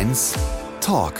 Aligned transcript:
HR1 0.00 0.34
Talk 0.80 1.12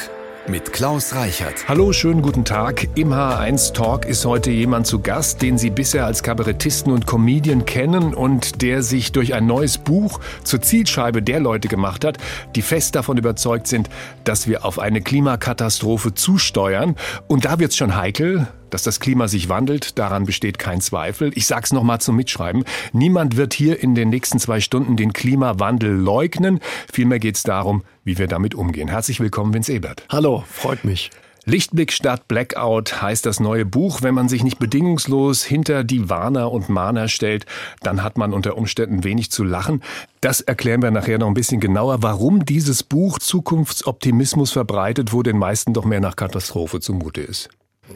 mit 0.48 0.72
Klaus 0.72 1.14
Reichert. 1.14 1.68
Hallo, 1.68 1.92
schönen 1.92 2.22
guten 2.22 2.46
Tag. 2.46 2.88
Im 2.94 3.12
H1 3.12 3.74
Talk 3.74 4.06
ist 4.06 4.24
heute 4.24 4.50
jemand 4.50 4.86
zu 4.86 5.00
Gast, 5.00 5.42
den 5.42 5.58
Sie 5.58 5.68
bisher 5.68 6.06
als 6.06 6.22
Kabarettisten 6.22 6.90
und 6.90 7.06
Comedian 7.06 7.66
kennen 7.66 8.14
und 8.14 8.62
der 8.62 8.82
sich 8.82 9.12
durch 9.12 9.34
ein 9.34 9.46
neues 9.46 9.76
Buch 9.76 10.18
zur 10.44 10.62
Zielscheibe 10.62 11.20
der 11.20 11.40
Leute 11.40 11.68
gemacht 11.68 12.06
hat, 12.06 12.16
die 12.56 12.62
fest 12.62 12.94
davon 12.94 13.18
überzeugt 13.18 13.66
sind, 13.66 13.90
dass 14.24 14.48
wir 14.48 14.64
auf 14.64 14.78
eine 14.78 15.02
Klimakatastrophe 15.02 16.14
zusteuern. 16.14 16.96
Und 17.28 17.44
da 17.44 17.58
wird's 17.58 17.76
schon 17.76 17.96
heikel. 17.96 18.48
Dass 18.70 18.82
das 18.82 19.00
Klima 19.00 19.28
sich 19.28 19.48
wandelt, 19.48 19.98
daran 19.98 20.24
besteht 20.24 20.58
kein 20.58 20.80
Zweifel. 20.80 21.30
Ich 21.34 21.46
sag's 21.46 21.72
nochmal 21.72 22.00
zum 22.00 22.16
Mitschreiben. 22.16 22.64
Niemand 22.92 23.36
wird 23.36 23.54
hier 23.54 23.82
in 23.82 23.94
den 23.94 24.08
nächsten 24.08 24.38
zwei 24.38 24.60
Stunden 24.60 24.96
den 24.96 25.12
Klimawandel 25.12 25.92
leugnen. 25.92 26.60
Vielmehr 26.92 27.18
geht's 27.18 27.42
darum, 27.42 27.82
wie 28.04 28.18
wir 28.18 28.26
damit 28.26 28.54
umgehen. 28.54 28.88
Herzlich 28.88 29.20
willkommen, 29.20 29.52
Vince 29.52 29.72
Ebert. 29.72 30.04
Hallo, 30.08 30.44
freut 30.48 30.84
mich. 30.84 31.10
Lichtblick 31.46 31.90
statt 31.90 32.28
Blackout 32.28 33.00
heißt 33.00 33.24
das 33.24 33.40
neue 33.40 33.64
Buch. 33.64 34.02
Wenn 34.02 34.14
man 34.14 34.28
sich 34.28 34.44
nicht 34.44 34.58
bedingungslos 34.58 35.42
hinter 35.42 35.84
die 35.84 36.10
Warner 36.10 36.52
und 36.52 36.68
Mahner 36.68 37.08
stellt, 37.08 37.46
dann 37.80 38.02
hat 38.02 38.18
man 38.18 38.34
unter 38.34 38.56
Umständen 38.58 39.04
wenig 39.04 39.30
zu 39.30 39.42
lachen. 39.42 39.82
Das 40.20 40.42
erklären 40.42 40.82
wir 40.82 40.90
nachher 40.90 41.18
noch 41.18 41.28
ein 41.28 41.34
bisschen 41.34 41.60
genauer, 41.60 42.02
warum 42.02 42.44
dieses 42.44 42.82
Buch 42.82 43.18
Zukunftsoptimismus 43.18 44.52
verbreitet, 44.52 45.12
wo 45.12 45.22
den 45.22 45.38
meisten 45.38 45.72
doch 45.72 45.84
mehr 45.84 46.00
nach 46.00 46.16
Katastrophe 46.16 46.80
zumute 46.80 47.22
ist. 47.22 47.48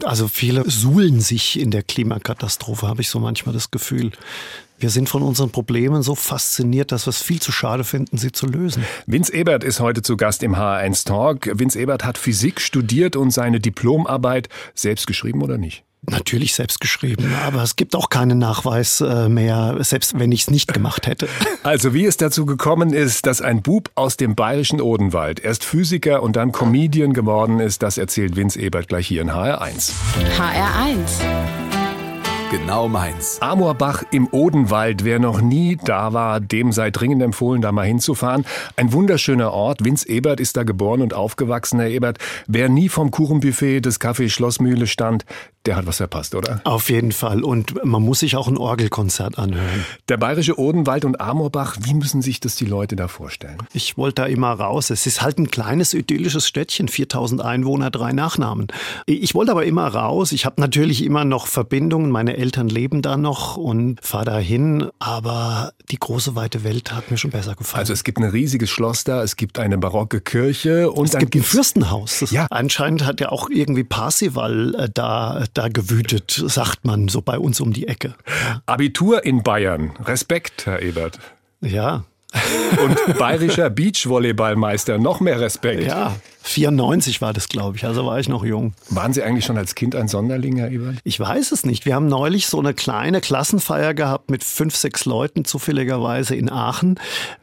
Also 0.03 0.27
viele 0.27 0.69
suhlen 0.69 1.21
sich 1.21 1.59
in 1.59 1.71
der 1.71 1.83
Klimakatastrophe, 1.83 2.87
habe 2.87 3.01
ich 3.01 3.09
so 3.09 3.19
manchmal 3.19 3.53
das 3.53 3.71
Gefühl. 3.71 4.11
Wir 4.85 4.91
sind 4.91 5.09
von 5.09 5.23
unseren 5.23 5.49
Problemen 5.49 6.03
so 6.03 6.13
fasziniert, 6.13 6.91
dass 6.91 7.07
wir 7.07 7.09
es 7.09 7.19
viel 7.19 7.41
zu 7.41 7.51
schade 7.51 7.83
finden, 7.83 8.19
sie 8.19 8.31
zu 8.31 8.45
lösen. 8.45 8.85
Vince 9.07 9.33
Ebert 9.33 9.63
ist 9.63 9.79
heute 9.79 10.03
zu 10.03 10.15
Gast 10.15 10.43
im 10.43 10.55
HR1 10.55 11.07
Talk. 11.07 11.49
Vince 11.59 11.79
Ebert 11.79 12.05
hat 12.05 12.19
Physik 12.19 12.61
studiert 12.61 13.15
und 13.15 13.31
seine 13.31 13.59
Diplomarbeit 13.59 14.47
selbst 14.75 15.07
geschrieben 15.07 15.41
oder 15.41 15.57
nicht? 15.57 15.83
Natürlich 16.07 16.53
selbst 16.53 16.81
geschrieben, 16.81 17.33
aber 17.47 17.63
es 17.63 17.77
gibt 17.77 17.95
auch 17.95 18.09
keinen 18.09 18.37
Nachweis 18.37 19.01
äh, 19.01 19.27
mehr, 19.27 19.75
selbst 19.79 20.19
wenn 20.19 20.31
ich 20.31 20.41
es 20.41 20.51
nicht 20.51 20.71
gemacht 20.71 21.07
hätte. 21.07 21.27
Also 21.63 21.95
wie 21.95 22.05
es 22.05 22.17
dazu 22.17 22.45
gekommen 22.45 22.93
ist, 22.93 23.25
dass 23.25 23.41
ein 23.41 23.63
Bub 23.63 23.89
aus 23.95 24.17
dem 24.17 24.35
bayerischen 24.35 24.81
Odenwald 24.81 25.39
erst 25.39 25.65
Physiker 25.65 26.21
und 26.21 26.35
dann 26.35 26.51
Comedian 26.51 27.13
geworden 27.13 27.59
ist, 27.59 27.81
das 27.81 27.97
erzählt 27.97 28.35
Vince 28.35 28.59
Ebert 28.59 28.87
gleich 28.87 29.07
hier 29.07 29.23
in 29.23 29.31
HR1. 29.31 29.93
HR1 30.37 31.84
genau 32.51 32.87
meins. 32.87 33.37
Amorbach 33.41 34.03
im 34.11 34.27
Odenwald. 34.31 35.03
Wer 35.03 35.19
noch 35.19 35.41
nie 35.41 35.77
da 35.83 36.13
war, 36.13 36.39
dem 36.39 36.71
sei 36.71 36.91
dringend 36.91 37.21
empfohlen, 37.21 37.61
da 37.61 37.71
mal 37.71 37.85
hinzufahren. 37.85 38.45
Ein 38.75 38.93
wunderschöner 38.93 39.51
Ort. 39.51 39.83
Vince 39.83 40.07
Ebert 40.07 40.39
ist 40.39 40.57
da 40.57 40.63
geboren 40.63 41.01
und 41.01 41.13
aufgewachsen, 41.13 41.79
Herr 41.79 41.89
Ebert. 41.89 42.17
Wer 42.47 42.69
nie 42.69 42.89
vom 42.89 43.11
Kuchenbuffet 43.11 43.81
des 43.81 43.99
Café 43.99 44.29
Schlossmühle 44.29 44.87
stand, 44.87 45.25
der 45.65 45.77
hat 45.77 45.87
was 45.87 45.97
verpasst, 45.97 46.35
oder? 46.35 46.61
Auf 46.63 46.89
jeden 46.89 47.11
Fall. 47.11 47.43
Und 47.43 47.83
man 47.83 48.03
muss 48.03 48.19
sich 48.19 48.35
auch 48.35 48.47
ein 48.47 48.57
Orgelkonzert 48.57 49.39
anhören. 49.39 49.85
Der 50.09 50.17
bayerische 50.17 50.59
Odenwald 50.59 51.05
und 51.05 51.19
Amorbach, 51.19 51.77
wie 51.81 51.95
müssen 51.95 52.21
sich 52.21 52.39
das 52.39 52.55
die 52.55 52.65
Leute 52.65 52.95
da 52.95 53.07
vorstellen? 53.07 53.57
Ich 53.73 53.97
wollte 53.97 54.21
da 54.21 54.25
immer 54.27 54.51
raus. 54.51 54.91
Es 54.91 55.07
ist 55.07 55.23
halt 55.23 55.39
ein 55.39 55.49
kleines 55.49 55.93
idyllisches 55.95 56.47
Städtchen, 56.47 56.87
4000 56.87 57.41
Einwohner, 57.41 57.89
drei 57.89 58.11
Nachnamen. 58.11 58.67
Ich 59.07 59.33
wollte 59.33 59.51
aber 59.51 59.65
immer 59.65 59.87
raus. 59.87 60.31
Ich 60.31 60.45
habe 60.45 60.61
natürlich 60.61 61.03
immer 61.03 61.25
noch 61.25 61.47
Verbindungen. 61.47 62.11
Meine 62.11 62.34
Eltern 62.37 62.69
leben 62.69 63.01
da 63.01 63.17
noch 63.17 63.57
und 63.57 63.99
fahre 64.01 64.25
da 64.25 64.37
hin. 64.37 64.89
Aber 64.99 65.73
die 65.89 65.97
große 65.97 66.35
weite 66.35 66.63
Welt 66.63 66.91
hat 66.91 67.11
mir 67.11 67.17
schon 67.17 67.31
besser 67.31 67.55
gefallen. 67.55 67.79
Also 67.79 67.93
es 67.93 68.03
gibt 68.03 68.17
ein 68.17 68.23
riesiges 68.23 68.69
Schloss 68.69 69.03
da, 69.03 69.23
es 69.23 69.35
gibt 69.35 69.59
eine 69.59 69.77
barocke 69.77 70.21
Kirche 70.21 70.91
und 70.91 71.05
es 71.05 71.17
gibt 71.17 71.35
ein 71.35 71.43
Fürstenhaus. 71.43 72.19
Das 72.19 72.31
ja. 72.31 72.47
Anscheinend 72.49 73.05
hat 73.05 73.19
ja 73.19 73.29
auch 73.29 73.49
irgendwie 73.49 73.83
Parsival 73.83 74.75
äh, 74.75 74.89
da 74.93 75.45
da 75.53 75.67
gewütet, 75.67 76.31
sagt 76.45 76.85
man 76.85 77.07
so 77.07 77.21
bei 77.21 77.37
uns 77.37 77.59
um 77.59 77.73
die 77.73 77.87
Ecke. 77.87 78.15
Abitur 78.65 79.25
in 79.25 79.43
Bayern. 79.43 79.91
Respekt, 80.03 80.65
Herr 80.65 80.81
Ebert. 80.81 81.19
Ja. 81.61 82.05
Und 82.83 83.17
bayerischer 83.17 83.69
Beachvolleyballmeister. 83.69 84.97
Noch 84.97 85.19
mehr 85.19 85.39
Respekt. 85.39 85.83
Ja. 85.83 86.15
94 86.45 87.21
war 87.21 87.33
das, 87.33 87.49
glaube 87.49 87.77
ich. 87.77 87.85
Also 87.85 88.05
war 88.05 88.19
ich 88.19 88.29
noch 88.29 88.45
jung. 88.45 88.73
Waren 88.89 89.13
Sie 89.13 89.23
eigentlich 89.23 89.45
schon 89.45 89.57
als 89.57 89.73
Kind 89.73 89.95
ein 89.95 90.07
Sonderling, 90.07 90.57
Herr 90.57 90.69
Ebert? 90.69 90.97
Ich 91.03 91.19
weiß 91.19 91.51
es 91.51 91.65
nicht. 91.65 91.85
Wir 91.85 91.95
haben 91.95 92.07
neulich 92.07 92.45
so 92.45 92.59
eine 92.59 92.73
kleine 92.73 93.19
Klassenfeier 93.19 93.95
gehabt 93.95 94.29
mit 94.29 94.43
fünf, 94.43 94.75
sechs 94.75 95.05
Leuten 95.05 95.43
zufälligerweise 95.43 96.35
in 96.35 96.51
Aachen. 96.51 96.99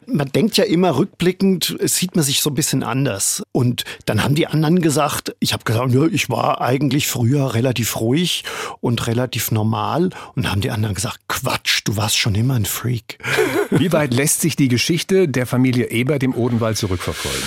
Man 0.07 0.31
denkt 0.31 0.57
ja 0.57 0.65
immer 0.65 0.97
rückblickend, 0.97 1.77
sieht 1.81 2.15
man 2.15 2.25
sich 2.25 2.43
so 2.43 2.51
ein 2.51 2.55
bisschen 2.55 2.85
anders. 2.85 3.43
Und 3.51 3.85
dann 4.07 4.23
haben 4.23 4.37
die 4.37 4.47
anderen 4.47 4.81
gesagt, 4.81 5.35
ich 5.41 5.53
habe 5.53 5.65
gesagt, 5.65 5.93
ja, 5.93 6.07
ich 6.07 6.31
war 6.31 6.61
eigentlich 6.61 7.09
früher 7.09 7.55
relativ 7.55 8.01
ruhig 8.01 8.45
und 8.81 9.07
relativ 9.09 9.51
normal. 9.51 10.11
Und 10.35 10.45
dann 10.45 10.53
haben 10.53 10.61
die 10.61 10.71
anderen 10.71 10.95
gesagt, 10.95 11.19
Quatsch, 11.29 11.81
du 11.85 11.97
warst 11.97 12.17
schon 12.17 12.35
immer 12.37 12.55
ein 12.55 12.67
Freak. 12.67 13.19
Wie 13.71 13.93
weit 13.93 14.15
lässt 14.15 14.41
sich 14.43 14.55
die 14.55 14.69
Geschichte 14.69 15.29
der 15.29 15.47
Familie 15.47 15.91
Ebert 15.91 16.23
im 16.23 16.35
Odenwald 16.35 16.77
zurückverfolgen? 16.77 17.43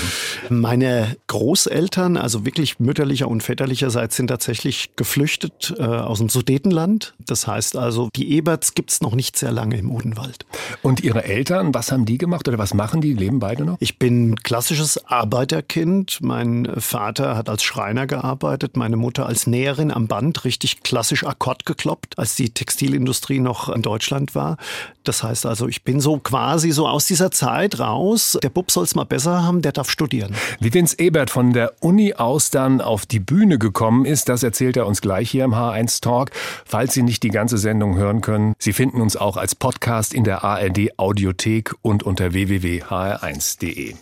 Meine 0.49 1.15
Großeltern, 1.45 2.17
also 2.17 2.43
wirklich 2.43 2.79
mütterlicher 2.79 3.27
und 3.27 3.43
väterlicherseits, 3.43 4.15
sind 4.15 4.29
tatsächlich 4.29 4.95
geflüchtet 4.95 5.75
äh, 5.77 5.83
aus 5.83 6.17
dem 6.17 6.27
Sudetenland. 6.27 7.13
Das 7.19 7.45
heißt 7.45 7.75
also, 7.75 8.09
die 8.15 8.31
Eberts 8.31 8.73
gibt 8.73 8.89
es 8.89 9.01
noch 9.01 9.13
nicht 9.13 9.37
sehr 9.37 9.51
lange 9.51 9.77
im 9.77 9.91
Odenwald. 9.91 10.47
Und 10.81 11.01
Ihre 11.01 11.23
Eltern, 11.23 11.75
was 11.75 11.91
haben 11.91 12.07
die 12.07 12.17
gemacht 12.17 12.47
oder 12.47 12.57
was 12.57 12.73
machen 12.73 12.99
die? 12.99 13.13
Leben 13.13 13.37
beide 13.37 13.63
noch? 13.63 13.77
Ich 13.79 13.99
bin 13.99 14.37
klassisches 14.37 15.05
Arbeiterkind. 15.05 16.17
Mein 16.23 16.67
Vater 16.77 17.37
hat 17.37 17.47
als 17.47 17.61
Schreiner 17.61 18.07
gearbeitet, 18.07 18.75
meine 18.75 18.97
Mutter 18.97 19.27
als 19.27 19.45
Näherin 19.45 19.91
am 19.91 20.07
Band, 20.07 20.45
richtig 20.45 20.81
klassisch 20.81 21.23
Akkord 21.27 21.67
gekloppt, 21.67 22.17
als 22.17 22.33
die 22.33 22.49
Textilindustrie 22.49 23.39
noch 23.39 23.69
in 23.69 23.83
Deutschland 23.83 24.33
war. 24.33 24.57
Das 25.03 25.21
heißt 25.21 25.45
also, 25.45 25.67
ich 25.67 25.83
bin 25.83 25.99
so 25.99 26.17
quasi 26.17 26.71
so 26.71 26.87
aus 26.87 27.05
dieser 27.05 27.29
Zeit 27.29 27.79
raus. 27.79 28.35
Der 28.41 28.49
Bub 28.49 28.71
soll 28.71 28.85
es 28.85 28.95
mal 28.95 29.03
besser 29.03 29.43
haben, 29.43 29.61
der 29.61 29.73
darf 29.73 29.91
studieren. 29.91 30.33
Wie 30.59 30.73
Vince 30.73 30.97
Ebert 30.97 31.34
von 31.35 31.51
der 31.51 31.73
Uni 31.81 32.13
aus 32.13 32.49
dann 32.49 32.79
auf 32.79 33.05
die 33.05 33.19
Bühne 33.19 33.59
gekommen 33.59 34.05
ist, 34.05 34.29
das 34.29 34.41
erzählt 34.41 34.77
er 34.77 34.87
uns 34.87 35.01
gleich 35.01 35.29
hier 35.29 35.43
im 35.43 35.53
H1 35.53 35.99
Talk. 36.01 36.31
Falls 36.63 36.93
Sie 36.93 37.03
nicht 37.03 37.23
die 37.23 37.29
ganze 37.29 37.57
Sendung 37.57 37.97
hören 37.97 38.21
können, 38.21 38.55
Sie 38.57 38.71
finden 38.71 39.01
uns 39.01 39.17
auch 39.17 39.35
als 39.35 39.53
Podcast 39.53 40.13
in 40.13 40.23
der 40.23 40.45
ARD 40.45 40.97
Audiothek 40.97 41.75
und 41.81 42.03
unter 42.03 42.31
www.hr1.de. 42.31 43.95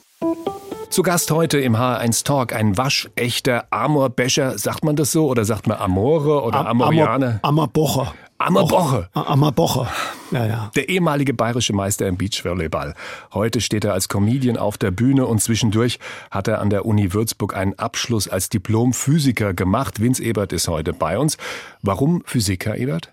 Zu 0.94 1.02
Gast 1.02 1.32
heute 1.32 1.58
im 1.58 1.76
H1 1.76 2.24
Talk 2.24 2.54
ein 2.54 2.78
waschechter 2.78 3.66
Amorbecher. 3.72 4.60
Sagt 4.60 4.86
man 4.86 4.96
das 4.96 5.12
so 5.12 5.28
oder 5.28 5.44
sagt 5.44 5.66
man 5.66 5.80
Amore 5.80 6.44
oder 6.44 6.60
Am 6.60 6.84
Amoriane? 6.84 7.40
Amor, 7.42 7.64
Amorbocher. 7.64 8.14
Ammerboche. 8.38 9.10
Ammerboche. 9.14 9.88
Ja, 10.30 10.46
ja. 10.46 10.72
Der 10.76 10.90
ehemalige 10.90 11.34
bayerische 11.34 11.74
Meister 11.74 12.08
im 12.08 12.18
Beachvolleyball. 12.18 12.94
Heute 13.34 13.60
steht 13.60 13.86
er 13.86 13.94
als 13.94 14.08
Comedian 14.08 14.56
auf 14.56 14.78
der 14.78 14.92
Bühne 14.92 15.26
und 15.26 15.42
zwischendurch 15.42 15.98
hat 16.30 16.48
er 16.48 16.62
an 16.62 16.70
der 16.70 16.86
Uni 16.86 17.12
Würzburg 17.12 17.56
einen 17.56 17.74
Abschluss 17.80 18.28
als 18.28 18.50
Diplom-Physiker 18.50 19.56
gemacht. 19.56 20.00
Vince 20.00 20.22
Ebert 20.22 20.54
ist 20.54 20.68
heute 20.68 20.94
bei 20.94 21.18
uns. 21.18 21.38
Warum 21.82 22.22
Physiker, 22.28 22.78
Ebert? 22.78 23.12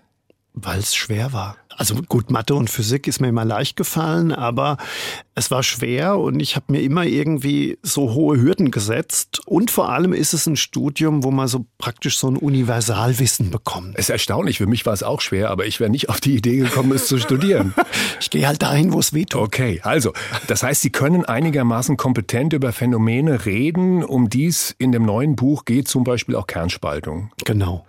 Weil 0.53 0.77
es 0.77 0.93
schwer 0.93 1.33
war. 1.33 1.55
Also 1.81 1.95
gut, 1.95 2.29
Mathe 2.29 2.53
und 2.53 2.69
Physik 2.69 3.07
ist 3.07 3.21
mir 3.21 3.29
immer 3.29 3.43
leicht 3.43 3.75
gefallen, 3.75 4.31
aber 4.31 4.77
es 5.33 5.49
war 5.49 5.63
schwer 5.63 6.19
und 6.19 6.39
ich 6.39 6.55
habe 6.55 6.65
mir 6.69 6.81
immer 6.81 7.05
irgendwie 7.05 7.79
so 7.81 8.13
hohe 8.13 8.39
Hürden 8.39 8.69
gesetzt. 8.69 9.41
Und 9.47 9.71
vor 9.71 9.89
allem 9.89 10.13
ist 10.13 10.35
es 10.35 10.45
ein 10.45 10.57
Studium, 10.57 11.23
wo 11.23 11.31
man 11.31 11.47
so 11.47 11.65
praktisch 11.79 12.19
so 12.19 12.27
ein 12.27 12.37
Universalwissen 12.37 13.49
bekommt. 13.49 13.95
Es 13.95 14.01
ist 14.05 14.09
erstaunlich, 14.11 14.59
für 14.59 14.67
mich 14.67 14.85
war 14.85 14.93
es 14.93 15.01
auch 15.01 15.21
schwer, 15.21 15.49
aber 15.49 15.65
ich 15.65 15.79
wäre 15.79 15.89
nicht 15.89 16.09
auf 16.09 16.21
die 16.21 16.35
Idee 16.35 16.57
gekommen, 16.57 16.91
es 16.91 17.07
zu 17.07 17.17
studieren. 17.17 17.73
Ich 18.19 18.29
gehe 18.29 18.47
halt 18.47 18.61
dahin, 18.61 18.93
wo 18.93 18.99
es 18.99 19.13
weh 19.13 19.25
tut. 19.25 19.41
Okay, 19.41 19.81
also, 19.83 20.13
das 20.45 20.61
heißt, 20.61 20.81
Sie 20.81 20.91
können 20.91 21.25
einigermaßen 21.25 21.97
kompetent 21.97 22.53
über 22.53 22.71
Phänomene 22.71 23.45
reden. 23.47 24.03
Um 24.03 24.29
dies 24.29 24.75
in 24.77 24.91
dem 24.91 25.03
neuen 25.05 25.35
Buch 25.35 25.65
geht 25.65 25.87
zum 25.87 26.03
Beispiel 26.03 26.35
auch 26.35 26.45
Kernspaltung. 26.45 27.31
Genau. 27.45 27.83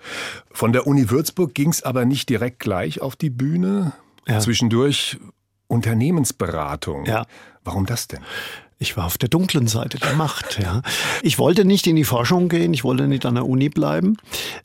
Von 0.54 0.72
der 0.72 0.86
Uni 0.86 1.10
Würzburg 1.10 1.54
ging 1.54 1.70
es 1.70 1.82
aber 1.82 2.04
nicht 2.04 2.28
direkt 2.28 2.60
gleich 2.60 3.00
auf 3.00 3.16
die 3.16 3.30
Bühne. 3.30 3.81
Ja. 4.26 4.40
Zwischendurch 4.40 5.18
Unternehmensberatung. 5.66 7.04
Ja. 7.06 7.26
Warum 7.64 7.86
das 7.86 8.08
denn? 8.08 8.20
Ich 8.82 8.96
war 8.96 9.06
auf 9.06 9.16
der 9.16 9.28
dunklen 9.28 9.68
Seite 9.68 9.98
der 9.98 10.14
Macht. 10.14 10.58
Ja. 10.60 10.82
Ich 11.22 11.38
wollte 11.38 11.64
nicht 11.64 11.86
in 11.86 11.94
die 11.94 12.02
Forschung 12.02 12.48
gehen, 12.48 12.74
ich 12.74 12.82
wollte 12.82 13.06
nicht 13.06 13.24
an 13.24 13.36
der 13.36 13.46
Uni 13.46 13.68
bleiben. 13.68 14.16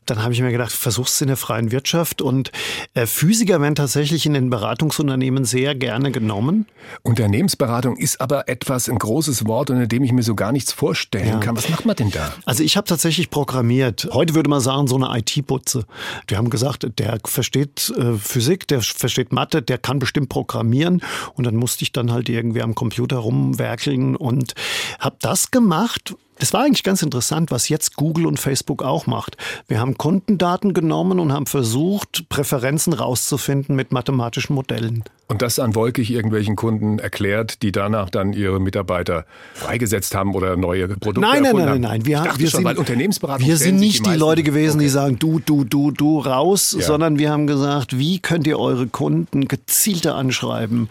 Dann 0.06 0.24
habe 0.24 0.32
ich 0.32 0.42
mir 0.42 0.50
gedacht, 0.50 0.72
versuch's 0.72 1.20
in 1.20 1.28
der 1.28 1.36
freien 1.36 1.70
Wirtschaft. 1.70 2.20
Und 2.20 2.50
äh, 2.94 3.06
Physiker 3.06 3.60
werden 3.60 3.76
tatsächlich 3.76 4.26
in 4.26 4.34
den 4.34 4.50
Beratungsunternehmen 4.50 5.44
sehr 5.44 5.76
gerne 5.76 6.10
genommen. 6.10 6.66
Unternehmensberatung 7.04 7.96
ist 7.96 8.20
aber 8.20 8.48
etwas, 8.48 8.88
ein 8.88 8.98
großes 8.98 9.46
Wort, 9.46 9.70
unter 9.70 9.86
dem 9.86 10.02
ich 10.02 10.10
mir 10.10 10.24
so 10.24 10.34
gar 10.34 10.50
nichts 10.50 10.72
vorstellen 10.72 11.28
ja. 11.28 11.38
kann. 11.38 11.56
Was 11.56 11.68
macht 11.68 11.86
man 11.86 11.94
denn 11.94 12.10
da? 12.10 12.34
Also 12.44 12.64
ich 12.64 12.76
habe 12.76 12.88
tatsächlich 12.88 13.30
programmiert. 13.30 14.08
Heute 14.12 14.34
würde 14.34 14.50
man 14.50 14.60
sagen, 14.60 14.88
so 14.88 14.96
eine 14.96 15.16
IT-Putze. 15.16 15.84
Wir 16.26 16.38
haben 16.38 16.50
gesagt, 16.50 16.88
der 16.98 17.20
versteht 17.24 17.92
äh, 17.96 18.14
Physik, 18.14 18.66
der 18.66 18.82
versteht 18.82 19.32
Mathe, 19.32 19.62
der 19.62 19.78
kann 19.78 20.00
bestimmt 20.00 20.28
programmieren. 20.28 21.02
Und 21.34 21.46
dann 21.46 21.54
musste 21.54 21.84
ich 21.84 21.92
dann 21.92 22.10
halt 22.10 22.28
irgendwie 22.28 22.62
am 22.62 22.74
Computer 22.74 23.18
rumwerkeln 23.18 24.07
Menschen 24.08 24.16
und 24.16 24.54
habe 24.98 25.16
das 25.20 25.50
gemacht, 25.50 26.14
das 26.38 26.52
war 26.52 26.62
eigentlich 26.62 26.84
ganz 26.84 27.02
interessant, 27.02 27.50
was 27.50 27.68
jetzt 27.68 27.96
Google 27.96 28.24
und 28.26 28.38
Facebook 28.38 28.84
auch 28.84 29.08
macht. 29.08 29.36
Wir 29.66 29.80
haben 29.80 29.98
Kundendaten 29.98 30.72
genommen 30.72 31.18
und 31.18 31.32
haben 31.32 31.46
versucht, 31.46 32.28
Präferenzen 32.28 32.92
rauszufinden 32.92 33.74
mit 33.74 33.90
mathematischen 33.90 34.54
Modellen. 34.54 35.02
Und 35.26 35.42
das 35.42 35.58
an 35.58 35.74
wolkig 35.74 36.12
irgendwelchen 36.12 36.54
Kunden 36.54 37.00
erklärt, 37.00 37.62
die 37.62 37.72
danach 37.72 38.08
dann 38.08 38.32
ihre 38.32 38.60
Mitarbeiter 38.60 39.26
freigesetzt 39.52 40.14
haben 40.14 40.36
oder 40.36 40.56
neue 40.56 40.86
Produkte 40.86 41.20
nein, 41.20 41.42
nein, 41.42 41.56
nein, 41.56 41.66
nein, 41.66 41.80
nein, 41.80 42.06
Wir, 42.06 42.22
wir 42.36 42.48
schon, 42.48 42.64
sind, 42.64 43.40
wir 43.40 43.56
sind 43.56 43.76
nicht 43.80 44.06
die, 44.06 44.10
die 44.10 44.16
Leute 44.16 44.44
gewesen, 44.44 44.76
okay. 44.76 44.84
die 44.84 44.90
sagen, 44.90 45.18
du, 45.18 45.40
du, 45.40 45.64
du, 45.64 45.90
du 45.90 46.20
raus, 46.20 46.76
ja. 46.78 46.86
sondern 46.86 47.18
wir 47.18 47.32
haben 47.32 47.48
gesagt, 47.48 47.98
wie 47.98 48.20
könnt 48.20 48.46
ihr 48.46 48.60
eure 48.60 48.86
Kunden 48.86 49.48
gezielter 49.48 50.14
anschreiben, 50.14 50.88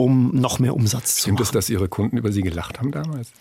um 0.00 0.30
noch 0.32 0.58
mehr 0.58 0.74
Umsatz 0.74 0.92
Stimmt 0.92 1.04
zu 1.04 1.30
machen. 1.30 1.36
Stimmt 1.36 1.40
es, 1.40 1.50
dass 1.52 1.70
Ihre 1.70 1.88
Kunden 1.88 2.16
über 2.16 2.32
Sie 2.32 2.40
gelacht 2.40 2.78
haben 2.78 2.90
damals? 2.90 3.32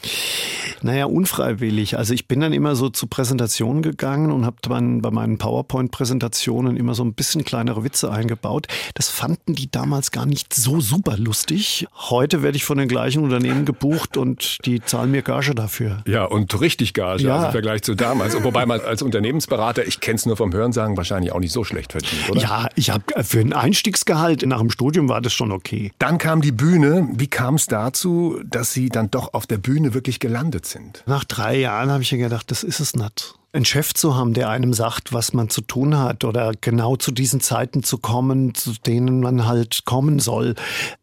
Naja, 0.81 1.06
unfreiwillig. 1.06 1.97
Also 1.97 2.13
ich 2.13 2.27
bin 2.27 2.41
dann 2.41 2.51
immer 2.51 2.75
so 2.75 2.89
zu 2.89 3.07
Präsentationen 3.07 3.81
gegangen 3.81 4.31
und 4.31 4.45
habe 4.45 4.57
dann 4.61 5.01
bei 5.01 5.09
meinen 5.09 5.38
PowerPoint-Präsentationen 5.38 6.75
immer 6.75 6.95
so 6.95 7.03
ein 7.03 7.13
bisschen 7.13 7.45
kleinere 7.45 7.83
Witze 7.83 8.11
eingebaut. 8.11 8.67
Das 8.94 9.09
fanden 9.09 9.56
die 9.56 9.71
damals 9.71 10.11
gar 10.11 10.25
nicht 10.25 10.53
so 10.53 10.81
super 10.81 11.17
lustig. 11.17 11.88
Heute 11.95 12.44
werde 12.44 12.57
ich 12.57 12.65
von 12.65 12.77
den 12.77 12.89
gleichen 12.89 13.23
Unternehmen 13.23 13.63
gebucht 13.63 14.17
und 14.17 14.57
die 14.65 14.81
zahlen 14.81 15.12
mir 15.12 15.21
Gage 15.21 15.55
dafür. 15.55 16.03
Ja, 16.07 16.25
und 16.25 16.59
richtig 16.59 16.94
Gage, 16.94 17.23
ja. 17.23 17.35
also 17.35 17.45
im 17.47 17.51
Vergleich 17.53 17.83
zu 17.83 17.95
damals. 17.95 18.35
Und 18.35 18.44
wobei 18.44 18.65
man 18.65 18.81
als 18.81 19.01
Unternehmensberater, 19.01 19.88
ich 19.88 20.01
kenne 20.01 20.15
es 20.15 20.25
nur 20.25 20.35
vom 20.35 20.53
Hörensagen, 20.53 20.97
wahrscheinlich 20.97 21.31
auch 21.31 21.39
nicht 21.39 21.53
so 21.53 21.63
schlecht 21.63 21.94
verdient, 21.94 22.29
oder? 22.29 22.41
Ja, 22.41 22.67
ich 22.75 22.89
habe 22.89 23.03
für 23.23 23.39
ein 23.39 23.53
Einstiegsgehalt 23.53 24.45
nach 24.45 24.59
dem 24.59 24.69
Studium 24.69 25.07
war 25.07 25.21
das 25.21 25.33
schon 25.33 25.51
okay. 25.51 25.91
Dann 26.00 26.17
kam 26.17 26.41
die 26.41 26.49
die 26.50 26.56
Bühne. 26.56 27.07
Wie 27.13 27.28
kam 27.28 27.56
es 27.56 27.68
dazu, 27.68 28.42
dass 28.44 28.74
Sie 28.74 28.90
dann 28.90 29.12
doch 29.12 29.36
auf 29.36 29.46
der 29.46 29.60
Bühne 29.60 29.94
wirklich 29.94 30.19
gelandet 30.19 30.66
sind? 30.66 31.04
Nach 31.06 31.24
drei 31.24 31.60
Jahren 31.60 31.92
habe 31.92 32.01
ich 32.01 32.10
ja 32.10 32.18
gedacht, 32.18 32.50
das 32.50 32.63
ist 32.63 32.80
es 32.80 32.96
nicht 32.96 33.36
einen 33.51 33.66
Chef 33.66 33.94
zu 33.96 34.16
haben, 34.16 34.36
der 34.36 34.50
einem 34.50 34.74
sagt, 34.74 35.12
was 35.12 35.34
man 35.34 35.50
zu 35.50 35.62
tun 35.62 35.98
hat 35.98 36.24
oder 36.24 36.51
genau 36.62 36.96
zu 36.96 37.12
diesen 37.12 37.42
Zeiten 37.42 37.81
zu 37.81 37.98
kommen, 37.98 38.54
zu 38.54 38.74
denen 38.86 39.22
man 39.22 39.48
halt 39.48 39.86
kommen 39.86 40.19
soll. 40.19 40.54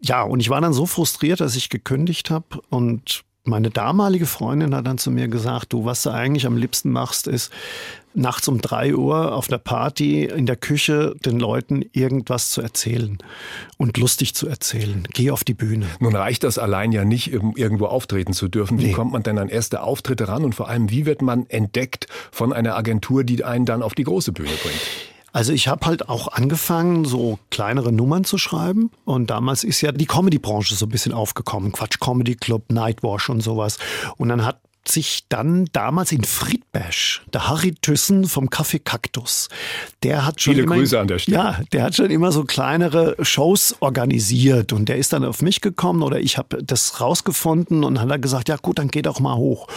Ja, 0.01 0.23
und 0.23 0.39
ich 0.39 0.49
war 0.49 0.61
dann 0.61 0.73
so 0.73 0.87
frustriert, 0.87 1.41
dass 1.41 1.57
ich 1.57 1.71
gekündigt 1.71 2.31
habe 2.31 2.61
und 2.71 3.25
meine 3.47 3.71
damalige 3.71 4.27
Freundin 4.27 4.75
hat 4.75 4.87
dann 4.87 4.99
zu 4.99 5.11
mir 5.11 5.29
gesagt, 5.29 5.73
du, 5.73 5.85
was 5.85 6.03
du 6.03 6.11
eigentlich 6.11 6.47
am 6.47 6.57
liebsten 6.57 6.91
machst, 6.91 7.27
ist 7.27 7.53
nachts 8.17 8.49
um 8.49 8.61
drei 8.61 8.95
Uhr 8.95 9.35
auf 9.35 9.47
der 9.47 9.59
Party 9.59 10.25
in 10.25 10.47
der 10.47 10.57
Küche 10.57 11.15
den 11.25 11.39
Leuten 11.39 11.85
irgendwas 11.93 12.51
zu 12.51 12.63
erzählen 12.63 13.19
und 13.77 13.99
lustig 13.99 14.35
zu 14.35 14.49
erzählen. 14.49 15.07
Geh 15.13 15.31
auf 15.31 15.45
die 15.45 15.55
Bühne. 15.55 15.87
Nun 16.01 16.17
reicht 16.17 16.43
das 16.45 16.59
allein 16.59 16.93
ja 16.93 17.05
nicht, 17.05 17.33
irgendwo 17.33 17.87
auftreten 17.87 18.33
zu 18.33 18.49
dürfen. 18.49 18.79
Wie 18.79 18.87
nee. 18.87 18.93
kommt 18.93 19.13
man 19.13 19.23
denn 19.23 19.39
an 19.39 19.49
erste 19.49 19.83
Auftritte 19.83 20.29
ran 20.29 20.45
und 20.45 20.55
vor 20.55 20.69
allem, 20.69 20.91
wie 20.91 21.07
wird 21.07 21.23
man 21.23 21.47
entdeckt 21.49 22.07
von 22.33 22.53
einer 22.53 22.75
Agentur, 22.75 23.23
die 23.23 23.45
einen 23.45 23.67
dann 23.67 23.83
auf 23.83 23.95
die 23.95 24.05
große 24.05 24.33
Bühne 24.33 24.51
bringt? 24.63 24.81
Also 25.37 25.53
ich 25.53 25.69
habe 25.69 25.85
halt 25.85 26.09
auch 26.09 26.29
angefangen, 26.29 27.05
so 27.05 27.39
kleinere 27.51 27.93
Nummern 27.93 28.25
zu 28.25 28.39
schreiben. 28.39 28.91
Und 29.05 29.29
damals 29.29 29.65
ist 29.65 29.83
ja 29.83 29.93
die 29.93 30.07
Comedy-Branche 30.07 30.75
so 30.75 30.87
ein 30.87 30.89
bisschen 30.89 31.13
aufgekommen. 31.13 31.73
Quatsch 31.73 32.01
Comedy 32.01 32.37
Club, 32.37 32.73
Nightwash 32.73 33.29
und 33.29 33.43
sowas. 33.43 33.77
Und 34.17 34.31
dann 34.31 34.47
hat 34.47 34.61
sich 34.89 35.25
dann 35.29 35.67
damals 35.73 36.13
in 36.13 36.25
Friedbash, 36.25 37.23
der 37.33 37.49
Harry 37.49 37.75
Thyssen 37.81 38.27
vom 38.27 38.49
Café 38.49 38.81
Kaktus, 38.83 39.49
der 40.03 40.25
hat 40.27 40.41
schon 40.41 40.55
Viele 40.55 40.65
immer, 40.65 40.77
Grüße 40.77 40.99
an 40.99 41.09
der 41.09 41.19
Stelle. 41.19 41.37
Ja, 41.37 41.61
der 41.73 41.83
hat 41.83 41.95
schon 41.95 42.11
immer 42.11 42.33
so 42.33 42.45
kleinere 42.45 43.17
Shows 43.21 43.77
organisiert 43.81 44.73
und 44.73 44.89
der 44.89 44.97
ist 44.97 45.13
dann 45.13 45.25
auf 45.25 45.43
mich 45.43 45.61
gekommen 45.61 46.03
oder 46.03 46.21
ich 46.21 46.39
habe 46.39 46.63
das 46.63 47.01
rausgefunden 47.01 47.85
und 47.85 48.01
hat 48.01 48.11
dann 48.11 48.21
gesagt, 48.21 48.49
ja 48.49 48.57
gut, 48.57 48.79
dann 48.79 48.89
geh 48.89 49.03
doch 49.03 49.21
mal 49.21 49.37
hoch. 49.37 49.69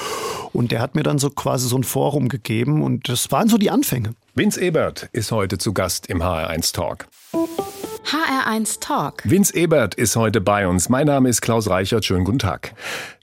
Und 0.54 0.72
der 0.72 0.82
hat 0.82 0.96
mir 0.96 1.04
dann 1.04 1.20
so 1.20 1.30
quasi 1.30 1.68
so 1.68 1.78
ein 1.78 1.84
Forum 1.84 2.30
gegeben 2.30 2.82
und 2.82 3.10
das 3.10 3.32
waren 3.32 3.50
so 3.50 3.58
die 3.58 3.70
Anfänge. 3.70 4.16
Vince 4.36 4.62
Ebert 4.62 5.10
ist 5.12 5.32
heute 5.32 5.58
zu 5.58 5.74
Gast 5.74 6.08
im 6.08 6.22
HR1 6.22 6.74
Talk. 6.74 7.08
HR1 8.06 8.80
Talk. 8.80 9.22
Vince 9.24 9.56
Ebert 9.56 9.94
ist 9.94 10.16
heute 10.16 10.42
bei 10.42 10.68
uns. 10.68 10.90
Mein 10.90 11.06
Name 11.06 11.30
ist 11.30 11.42
Klaus 11.42 11.70
Reichert. 11.70 12.06
Schönen 12.06 12.24
guten 12.24 12.40
Tag. 12.40 12.74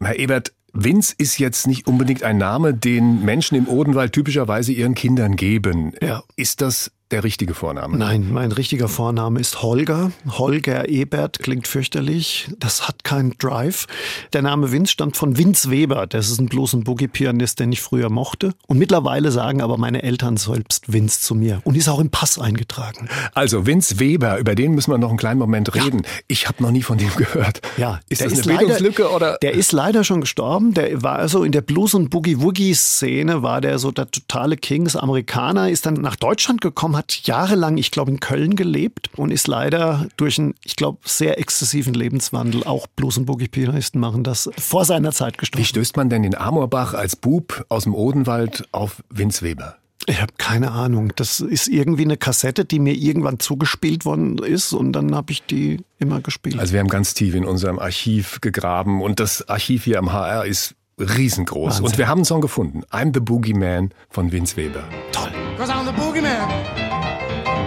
Herr 0.00 0.17
Ebert, 0.19 0.53
Vince 0.78 1.14
ist 1.17 1.38
jetzt 1.38 1.67
nicht 1.67 1.87
unbedingt 1.87 2.23
ein 2.23 2.37
Name, 2.37 2.75
den 2.75 3.25
Menschen 3.25 3.56
im 3.56 3.67
Odenwald 3.67 4.12
typischerweise 4.12 4.73
ihren 4.73 4.94
Kindern 4.94 5.37
geben. 5.37 5.93
Ja. 6.02 6.23
Ist 6.37 6.61
das 6.61 6.93
der 7.11 7.23
richtige 7.23 7.55
Vorname? 7.55 7.97
Nein, 7.97 8.32
mein 8.32 8.50
richtiger 8.50 8.88
Vorname 8.88 9.38
ist 9.38 9.62
Holger. 9.62 10.11
Holger 10.29 10.88
Ebert 10.88 11.38
klingt 11.38 11.69
fürchterlich. 11.69 12.49
Das 12.58 12.88
hat 12.88 13.05
keinen 13.05 13.38
Drive. 13.38 13.87
Der 14.32 14.43
Name 14.43 14.73
Vince 14.73 14.93
stammt 14.93 15.17
von 15.17 15.38
Vince 15.38 15.70
Weber. 15.70 16.06
Das 16.08 16.31
ist 16.31 16.41
ein 16.41 16.47
Blues- 16.47 16.75
und 16.75 16.85
Boogie-Pianist, 16.85 17.61
den 17.61 17.70
ich 17.70 17.81
früher 17.81 18.11
mochte. 18.11 18.55
Und 18.67 18.79
mittlerweile 18.79 19.31
sagen 19.31 19.62
aber 19.62 19.76
meine 19.76 20.03
Eltern 20.03 20.37
selbst 20.37 20.93
Vince 20.93 21.20
zu 21.20 21.37
mir. 21.37 21.61
Und 21.62 21.76
ist 21.76 21.88
auch 21.88 22.00
im 22.00 22.11
Pass 22.11 22.41
eingetragen. 22.41 23.09
Also 23.35 23.67
Vince 23.67 24.00
Weber, 24.00 24.38
über 24.38 24.56
den 24.56 24.75
müssen 24.75 24.91
wir 24.91 24.99
noch 24.99 25.11
einen 25.11 25.19
kleinen 25.19 25.38
Moment 25.38 25.75
reden. 25.76 26.02
Ja. 26.02 26.11
Ich 26.26 26.49
habe 26.49 26.61
noch 26.62 26.73
nie 26.73 26.82
von 26.82 26.99
dem 26.99 27.14
gehört. 27.14 27.61
Ja, 27.76 28.00
ist 28.09 28.20
das 28.20 28.32
ist 28.32 28.49
eine 28.49 28.59
Bildungslücke 28.59 29.11
oder? 29.11 29.38
Der 29.43 29.52
ist 29.52 29.70
leider 29.70 30.02
schon 30.02 30.20
gestorben. 30.20 30.75
Der 30.75 31.02
war 31.02 31.20
also 31.20 31.44
in 31.44 31.52
der 31.52 31.61
Blues- 31.61 31.94
und 31.94 32.11
Boogie-Woogie-Szene 32.11 33.43
war 33.43 33.61
der 33.61 33.79
so 33.79 33.93
der 33.93 34.11
totale 34.11 34.56
King. 34.56 34.87
Ist 34.87 34.97
Amerikaner, 34.97 35.70
ist 35.70 35.87
dann 35.87 35.94
nach 35.94 36.17
Deutschland 36.17 36.61
gekommen, 36.61 36.96
hat 36.97 37.21
jahrelang, 37.25 37.77
ich 37.77 37.91
glaube, 37.91 38.11
in 38.11 38.21
Köln 38.21 38.57
gelebt 38.57 39.11
und 39.17 39.31
ist 39.31 39.47
leider 39.47 40.07
durch 40.17 40.39
einen, 40.39 40.55
ich 40.65 40.77
glaube, 40.77 40.99
sehr 41.05 41.39
exzessiven 41.39 41.95
Lebenswandel, 41.95 42.65
auch 42.65 42.87
Blues- 42.87 43.19
und 43.19 43.27
Boogie-Pianisten 43.27 44.01
machen 44.01 44.25
das, 44.25 44.51
vor 44.59 44.85
seiner 44.85 45.13
Zeit 45.13 45.39
gestorben. 45.39 45.63
Wie 45.63 45.69
stößt 45.69 45.97
man 45.97 46.09
denn 46.09 46.25
in 46.25 46.35
Amorbach 46.35 46.95
als 46.95 47.17
Bub 47.17 47.65
aus 47.69 47.85
dem 47.85 47.95
Odenwald 47.95 48.67
auf 48.73 49.03
Vince 49.11 49.43
Weber? 49.43 49.77
Ich 50.09 50.21
habe 50.21 50.33
keine 50.39 50.71
Ahnung. 50.71 51.13
Das 51.17 51.41
ist 51.41 51.67
irgendwie 51.67 52.05
eine 52.05 52.17
Kassette, 52.17 52.65
die 52.65 52.79
mir 52.79 52.95
irgendwann 52.95 53.41
zugespielt 53.41 54.05
worden 54.05 54.39
ist 54.39 54.73
und 54.73 54.93
dann 54.93 55.15
habe 55.15 55.33
ich 55.33 55.45
die 55.45 55.81
immer 55.99 56.21
gespielt. 56.21 56.59
Also 56.61 56.73
wir 56.75 56.81
haben 56.81 56.89
ganz 56.89 57.15
tief 57.15 57.35
in 57.35 57.45
unserem 57.45 57.79
Archiv 57.79 58.41
gegraben 58.41 59.03
und 59.03 59.19
das 59.19 59.49
Archiv 59.49 59.85
hier 59.85 59.99
am 59.99 60.13
HR 60.13 60.45
ist 60.47 60.75
riesengroß. 60.99 61.67
Wahnsinn. 61.67 61.85
Und 61.85 61.99
wir 61.99 62.09
haben 62.09 62.19
einen 62.19 62.25
Song 62.25 62.41
gefunden. 62.41 62.83
I'm 62.91 63.13
the 63.13 63.21
Boogeyman 63.21 63.91
von 64.09 64.31
Vince 64.31 64.57
Weber. 64.57 64.85
Toll. 65.13 65.31
Cause 65.59 65.73
I'm 65.73 65.85
the 65.85 65.93
Boogeyman. 65.93 66.86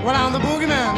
Well, 0.10 0.26
I'm 0.26 0.34
the 0.34 0.40
boogeyman. 0.40 0.96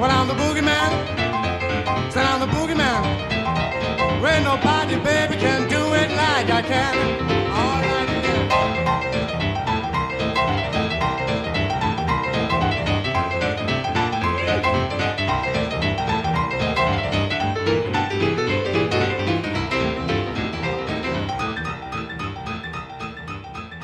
Well, 0.00 0.10
I'm 0.10 0.26
the 0.26 0.32
boogeyman. 0.32 2.10
Said 2.10 2.24
I'm 2.24 2.40
the 2.40 2.46
boogeyman. 2.46 4.22
When 4.22 4.44
nobody, 4.44 4.96
baby, 4.96 5.36
can 5.36 5.68
do 5.68 5.92
it 5.92 6.10
like 6.12 6.48
I 6.48 6.62
can. 6.62 7.41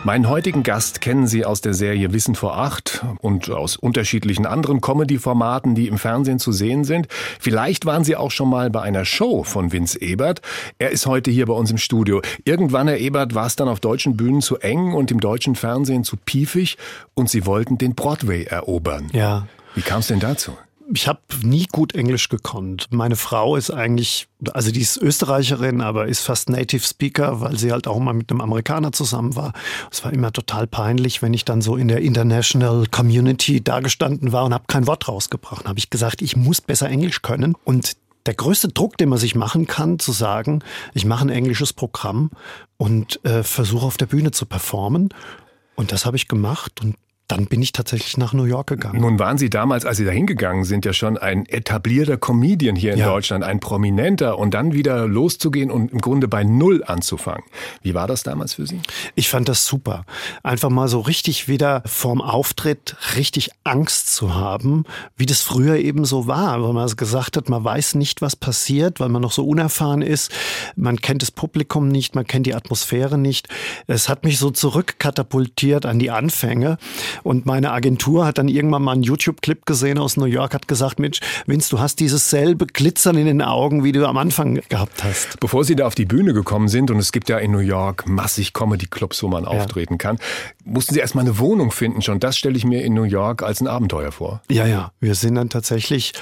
Meinen 0.08 0.30
heutigen 0.30 0.62
Gast 0.62 1.02
kennen 1.02 1.26
Sie 1.26 1.44
aus 1.44 1.60
der 1.60 1.74
Serie 1.74 2.14
Wissen 2.14 2.34
vor 2.34 2.56
acht 2.56 3.04
und 3.18 3.50
aus 3.50 3.76
unterschiedlichen 3.76 4.46
anderen 4.46 4.80
Comedy-Formaten, 4.80 5.74
die 5.74 5.86
im 5.86 5.98
Fernsehen 5.98 6.38
zu 6.38 6.50
sehen 6.50 6.84
sind. 6.84 7.08
Vielleicht 7.38 7.84
waren 7.84 8.04
Sie 8.04 8.16
auch 8.16 8.30
schon 8.30 8.48
mal 8.48 8.70
bei 8.70 8.80
einer 8.80 9.04
Show 9.04 9.42
von 9.44 9.70
Vince 9.70 10.00
Ebert. 10.00 10.40
Er 10.78 10.92
ist 10.92 11.04
heute 11.04 11.30
hier 11.30 11.44
bei 11.44 11.52
uns 11.52 11.70
im 11.70 11.76
Studio. 11.76 12.22
Irgendwann, 12.44 12.88
Herr 12.88 12.96
Ebert, 12.96 13.34
war 13.34 13.44
es 13.44 13.56
dann 13.56 13.68
auf 13.68 13.80
deutschen 13.80 14.16
Bühnen 14.16 14.40
zu 14.40 14.56
eng 14.56 14.94
und 14.94 15.10
im 15.10 15.20
deutschen 15.20 15.56
Fernsehen 15.56 16.04
zu 16.04 16.16
piefig 16.16 16.78
und 17.12 17.28
Sie 17.28 17.44
wollten 17.44 17.76
den 17.76 17.94
Broadway 17.94 18.44
erobern. 18.44 19.10
Ja. 19.12 19.46
Wie 19.74 19.82
kam 19.82 20.00
es 20.00 20.06
denn 20.06 20.20
dazu? 20.20 20.56
Ich 20.92 21.06
habe 21.06 21.20
nie 21.42 21.66
gut 21.70 21.94
Englisch 21.94 22.28
gekonnt. 22.28 22.86
Meine 22.90 23.16
Frau 23.16 23.56
ist 23.56 23.70
eigentlich, 23.70 24.28
also 24.52 24.70
die 24.70 24.80
ist 24.80 24.96
Österreicherin, 24.96 25.80
aber 25.80 26.06
ist 26.06 26.20
fast 26.20 26.48
Native 26.48 26.82
Speaker, 26.82 27.40
weil 27.40 27.58
sie 27.58 27.72
halt 27.72 27.86
auch 27.86 27.98
mal 27.98 28.14
mit 28.14 28.30
einem 28.30 28.40
Amerikaner 28.40 28.92
zusammen 28.92 29.36
war. 29.36 29.52
Es 29.90 30.04
war 30.04 30.12
immer 30.12 30.32
total 30.32 30.66
peinlich, 30.66 31.20
wenn 31.20 31.34
ich 31.34 31.44
dann 31.44 31.60
so 31.60 31.76
in 31.76 31.88
der 31.88 32.00
International 32.00 32.86
Community 32.90 33.62
dagestanden 33.62 34.32
war 34.32 34.44
und 34.44 34.54
habe 34.54 34.64
kein 34.66 34.86
Wort 34.86 35.08
rausgebracht. 35.08 35.66
Habe 35.66 35.78
ich 35.78 35.90
gesagt, 35.90 36.22
ich 36.22 36.36
muss 36.36 36.60
besser 36.60 36.88
Englisch 36.88 37.22
können 37.22 37.54
und 37.64 37.96
der 38.26 38.34
größte 38.34 38.68
Druck, 38.68 38.98
den 38.98 39.08
man 39.08 39.18
sich 39.18 39.34
machen 39.34 39.66
kann, 39.66 39.98
zu 39.98 40.12
sagen, 40.12 40.62
ich 40.94 41.04
mache 41.04 41.24
ein 41.24 41.30
englisches 41.30 41.72
Programm 41.72 42.30
und 42.76 43.24
äh, 43.24 43.42
versuche 43.42 43.86
auf 43.86 43.96
der 43.96 44.06
Bühne 44.06 44.32
zu 44.32 44.44
performen. 44.44 45.08
Und 45.76 45.92
das 45.92 46.04
habe 46.04 46.16
ich 46.16 46.28
gemacht 46.28 46.82
und 46.82 46.96
dann 47.28 47.46
bin 47.46 47.60
ich 47.62 47.72
tatsächlich 47.72 48.16
nach 48.16 48.32
New 48.32 48.44
York 48.44 48.66
gegangen. 48.68 49.00
Nun 49.00 49.18
waren 49.18 49.36
Sie 49.38 49.50
damals, 49.50 49.84
als 49.84 49.98
Sie 49.98 50.04
da 50.04 50.10
hingegangen 50.10 50.64
sind, 50.64 50.84
ja 50.86 50.92
schon 50.94 51.18
ein 51.18 51.46
etablierter 51.46 52.16
Comedian 52.16 52.74
hier 52.74 52.94
in 52.94 52.98
Ja. 52.98 53.06
Deutschland, 53.08 53.44
ein 53.44 53.60
prominenter 53.60 54.38
und 54.38 54.54
dann 54.54 54.72
wieder 54.72 55.06
loszugehen 55.06 55.70
und 55.70 55.92
im 55.92 56.00
Grunde 56.00 56.26
bei 56.26 56.42
Null 56.42 56.82
anzufangen. 56.84 57.44
Wie 57.82 57.94
war 57.94 58.06
das 58.06 58.22
damals 58.22 58.54
für 58.54 58.66
Sie? 58.66 58.80
Ich 59.14 59.28
fand 59.28 59.48
das 59.48 59.66
super. 59.66 60.04
Einfach 60.42 60.70
mal 60.70 60.88
so 60.88 61.00
richtig 61.00 61.48
wieder 61.48 61.82
vorm 61.84 62.20
Auftritt 62.22 62.96
richtig 63.16 63.50
Angst 63.62 64.14
zu 64.14 64.34
haben, 64.34 64.84
wie 65.16 65.26
das 65.26 65.42
früher 65.42 65.76
eben 65.76 66.04
so 66.06 66.26
war, 66.26 66.62
weil 66.62 66.72
man 66.72 66.88
gesagt 66.96 67.36
hat, 67.36 67.48
man 67.50 67.62
weiß 67.62 67.94
nicht, 67.96 68.22
was 68.22 68.36
passiert, 68.36 69.00
weil 69.00 69.10
man 69.10 69.20
noch 69.20 69.32
so 69.32 69.46
unerfahren 69.46 70.00
ist. 70.00 70.32
Man 70.76 70.96
kennt 70.96 71.20
das 71.20 71.30
Publikum 71.30 71.88
nicht, 71.88 72.14
man 72.14 72.26
kennt 72.26 72.46
die 72.46 72.54
Atmosphäre 72.54 73.18
nicht. 73.18 73.48
Es 73.86 74.08
hat 74.08 74.24
mich 74.24 74.38
so 74.38 74.50
zurückkatapultiert 74.50 75.84
an 75.86 75.98
die 75.98 76.10
Anfänge. 76.10 76.78
Und 77.22 77.46
meine 77.46 77.72
Agentur 77.72 78.26
hat 78.26 78.38
dann 78.38 78.48
irgendwann 78.48 78.82
mal 78.82 78.92
einen 78.92 79.02
YouTube-Clip 79.02 79.66
gesehen 79.66 79.98
aus 79.98 80.16
New 80.16 80.26
York, 80.26 80.54
hat 80.54 80.68
gesagt, 80.68 80.98
Mensch, 80.98 81.20
Vince, 81.46 81.70
du 81.70 81.80
hast 81.80 82.00
dieses 82.00 82.30
selbe 82.30 82.66
Glitzern 82.66 83.16
in 83.16 83.26
den 83.26 83.42
Augen, 83.42 83.84
wie 83.84 83.92
du 83.92 84.06
am 84.06 84.16
Anfang 84.16 84.60
gehabt 84.68 85.04
hast. 85.04 85.40
Bevor 85.40 85.64
Sie 85.64 85.76
da 85.76 85.86
auf 85.86 85.94
die 85.94 86.04
Bühne 86.04 86.32
gekommen 86.32 86.68
sind, 86.68 86.90
und 86.90 86.98
es 86.98 87.12
gibt 87.12 87.28
ja 87.28 87.38
in 87.38 87.50
New 87.50 87.58
York 87.58 88.08
massig 88.08 88.52
Comedy-Clubs, 88.52 89.22
wo 89.22 89.28
man 89.28 89.44
auftreten 89.44 89.98
kann, 89.98 90.18
mussten 90.64 90.94
Sie 90.94 91.00
erstmal 91.00 91.24
eine 91.24 91.38
Wohnung 91.38 91.70
finden. 91.70 92.02
Schon 92.02 92.20
das 92.20 92.36
stelle 92.36 92.56
ich 92.56 92.64
mir 92.64 92.82
in 92.82 92.94
New 92.94 93.04
York 93.04 93.42
als 93.42 93.60
ein 93.60 93.66
Abenteuer 93.66 94.12
vor. 94.12 94.42
Ja, 94.50 94.66
ja. 94.66 94.92
Wir 95.00 95.14
sind 95.14 95.34
dann 95.34 95.48
tatsächlich 95.48 96.12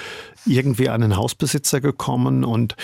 irgendwie 0.47 0.89
an 0.89 1.03
einen 1.03 1.17
Hausbesitzer 1.17 1.81
gekommen 1.81 2.45
und 2.45 2.75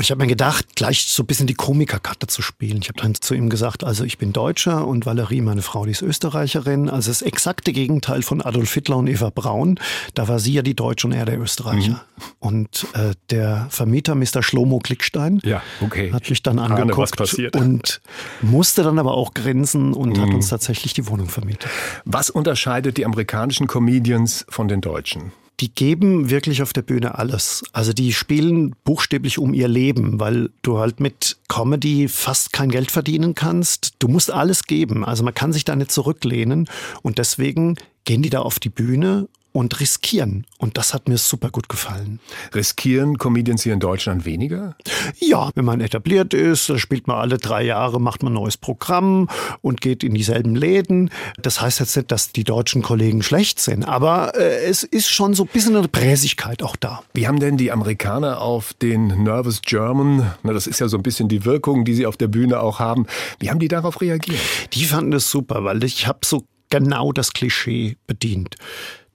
ich 0.00 0.10
habe 0.10 0.22
mir 0.22 0.28
gedacht, 0.28 0.76
gleich 0.76 1.04
so 1.06 1.22
ein 1.22 1.26
bisschen 1.26 1.46
die 1.46 1.54
Komikerkarte 1.54 2.26
zu 2.26 2.40
spielen. 2.40 2.78
Ich 2.80 2.88
habe 2.88 3.00
dann 3.00 3.14
zu 3.14 3.34
ihm 3.34 3.50
gesagt, 3.50 3.84
also 3.84 4.04
ich 4.04 4.16
bin 4.16 4.32
Deutscher 4.32 4.86
und 4.86 5.04
Valerie, 5.04 5.42
meine 5.42 5.60
Frau, 5.60 5.84
die 5.84 5.90
ist 5.90 6.00
Österreicherin. 6.00 6.88
Also 6.88 7.10
das 7.10 7.20
exakte 7.20 7.72
Gegenteil 7.72 8.22
von 8.22 8.40
Adolf 8.40 8.72
Hitler 8.72 8.96
und 8.96 9.08
Eva 9.08 9.28
Braun. 9.28 9.78
Da 10.14 10.26
war 10.28 10.38
sie 10.38 10.54
ja 10.54 10.62
die 10.62 10.74
Deutsche 10.74 11.06
und 11.06 11.12
er 11.12 11.26
der 11.26 11.38
Österreicher. 11.38 12.02
Und 12.38 12.86
äh, 12.94 13.12
der 13.28 13.66
Vermieter, 13.68 14.14
Mr. 14.14 14.42
Schlomo 14.42 14.78
Klickstein, 14.78 15.40
Ja, 15.44 15.60
okay. 15.82 16.12
hat 16.12 16.30
mich 16.30 16.42
dann 16.42 16.58
Ahne, 16.58 16.76
angeguckt 16.76 17.16
passiert. 17.16 17.54
und 17.56 18.00
musste 18.40 18.82
dann 18.82 18.98
aber 18.98 19.12
auch 19.14 19.34
grinsen 19.34 19.92
und 19.92 20.18
hat 20.18 20.30
uns 20.30 20.48
tatsächlich 20.48 20.94
die 20.94 21.06
Wohnung 21.08 21.28
vermietet. 21.28 21.70
Was 22.06 22.30
unterscheidet 22.30 22.96
die 22.96 23.04
amerikanischen 23.04 23.66
Comedians 23.66 24.46
von 24.48 24.66
den 24.68 24.80
Deutschen? 24.80 25.32
Die 25.60 25.74
geben 25.74 26.30
wirklich 26.30 26.62
auf 26.62 26.72
der 26.72 26.80
Bühne 26.82 27.18
alles. 27.18 27.62
Also 27.72 27.92
die 27.92 28.14
spielen 28.14 28.74
buchstäblich 28.84 29.38
um 29.38 29.52
ihr 29.52 29.68
Leben, 29.68 30.18
weil 30.18 30.50
du 30.62 30.78
halt 30.78 31.00
mit 31.00 31.36
Comedy 31.48 32.08
fast 32.08 32.54
kein 32.54 32.70
Geld 32.70 32.90
verdienen 32.90 33.34
kannst. 33.34 33.94
Du 33.98 34.08
musst 34.08 34.30
alles 34.30 34.64
geben. 34.64 35.04
Also 35.04 35.22
man 35.22 35.34
kann 35.34 35.52
sich 35.52 35.64
da 35.64 35.76
nicht 35.76 35.90
zurücklehnen. 35.90 36.66
Und 37.02 37.18
deswegen 37.18 37.76
gehen 38.04 38.22
die 38.22 38.30
da 38.30 38.40
auf 38.40 38.58
die 38.58 38.70
Bühne 38.70 39.28
und 39.52 39.80
riskieren. 39.80 40.46
Und 40.58 40.76
das 40.76 40.94
hat 40.94 41.08
mir 41.08 41.18
super 41.18 41.50
gut 41.50 41.68
gefallen. 41.68 42.20
Riskieren 42.54 43.18
Comedians 43.18 43.62
hier 43.62 43.72
in 43.72 43.80
Deutschland 43.80 44.24
weniger? 44.24 44.76
Ja, 45.18 45.50
wenn 45.54 45.64
man 45.64 45.80
etabliert 45.80 46.34
ist, 46.34 46.78
spielt 46.78 47.06
man 47.06 47.16
alle 47.16 47.38
drei 47.38 47.62
Jahre, 47.64 48.00
macht 48.00 48.22
man 48.22 48.32
ein 48.32 48.34
neues 48.34 48.56
Programm 48.56 49.28
und 49.60 49.80
geht 49.80 50.04
in 50.04 50.14
dieselben 50.14 50.54
Läden. 50.54 51.10
Das 51.38 51.60
heißt 51.60 51.80
jetzt 51.80 51.96
nicht, 51.96 52.12
dass 52.12 52.32
die 52.32 52.44
deutschen 52.44 52.82
Kollegen 52.82 53.22
schlecht 53.22 53.60
sind, 53.60 53.84
aber 53.84 54.34
äh, 54.36 54.64
es 54.64 54.82
ist 54.82 55.08
schon 55.08 55.34
so 55.34 55.44
ein 55.44 55.48
bisschen 55.52 55.76
eine 55.76 55.88
Präsigkeit 55.88 56.62
auch 56.62 56.76
da. 56.76 57.02
Wie 57.14 57.26
haben 57.26 57.40
denn 57.40 57.56
die 57.56 57.72
Amerikaner 57.72 58.40
auf 58.40 58.72
den 58.74 59.22
Nervous 59.24 59.62
German, 59.62 60.30
na, 60.42 60.52
das 60.52 60.66
ist 60.66 60.80
ja 60.80 60.88
so 60.88 60.96
ein 60.96 61.02
bisschen 61.02 61.28
die 61.28 61.44
Wirkung, 61.44 61.84
die 61.84 61.94
sie 61.94 62.06
auf 62.06 62.16
der 62.16 62.28
Bühne 62.28 62.60
auch 62.60 62.78
haben, 62.78 63.06
wie 63.38 63.50
haben 63.50 63.58
die 63.58 63.68
darauf 63.68 64.00
reagiert? 64.00 64.40
Die 64.72 64.84
fanden 64.84 65.12
es 65.12 65.30
super, 65.30 65.64
weil 65.64 65.82
ich 65.84 66.06
habe 66.06 66.20
so 66.24 66.44
genau 66.70 67.12
das 67.12 67.32
Klischee 67.32 67.96
bedient. 68.06 68.56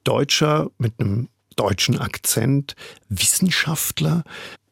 Deutscher 0.06 0.72
mit 0.78 0.94
einem 1.00 1.28
deutschen 1.58 2.00
Akzent, 2.00 2.76
Wissenschaftler. 3.10 4.24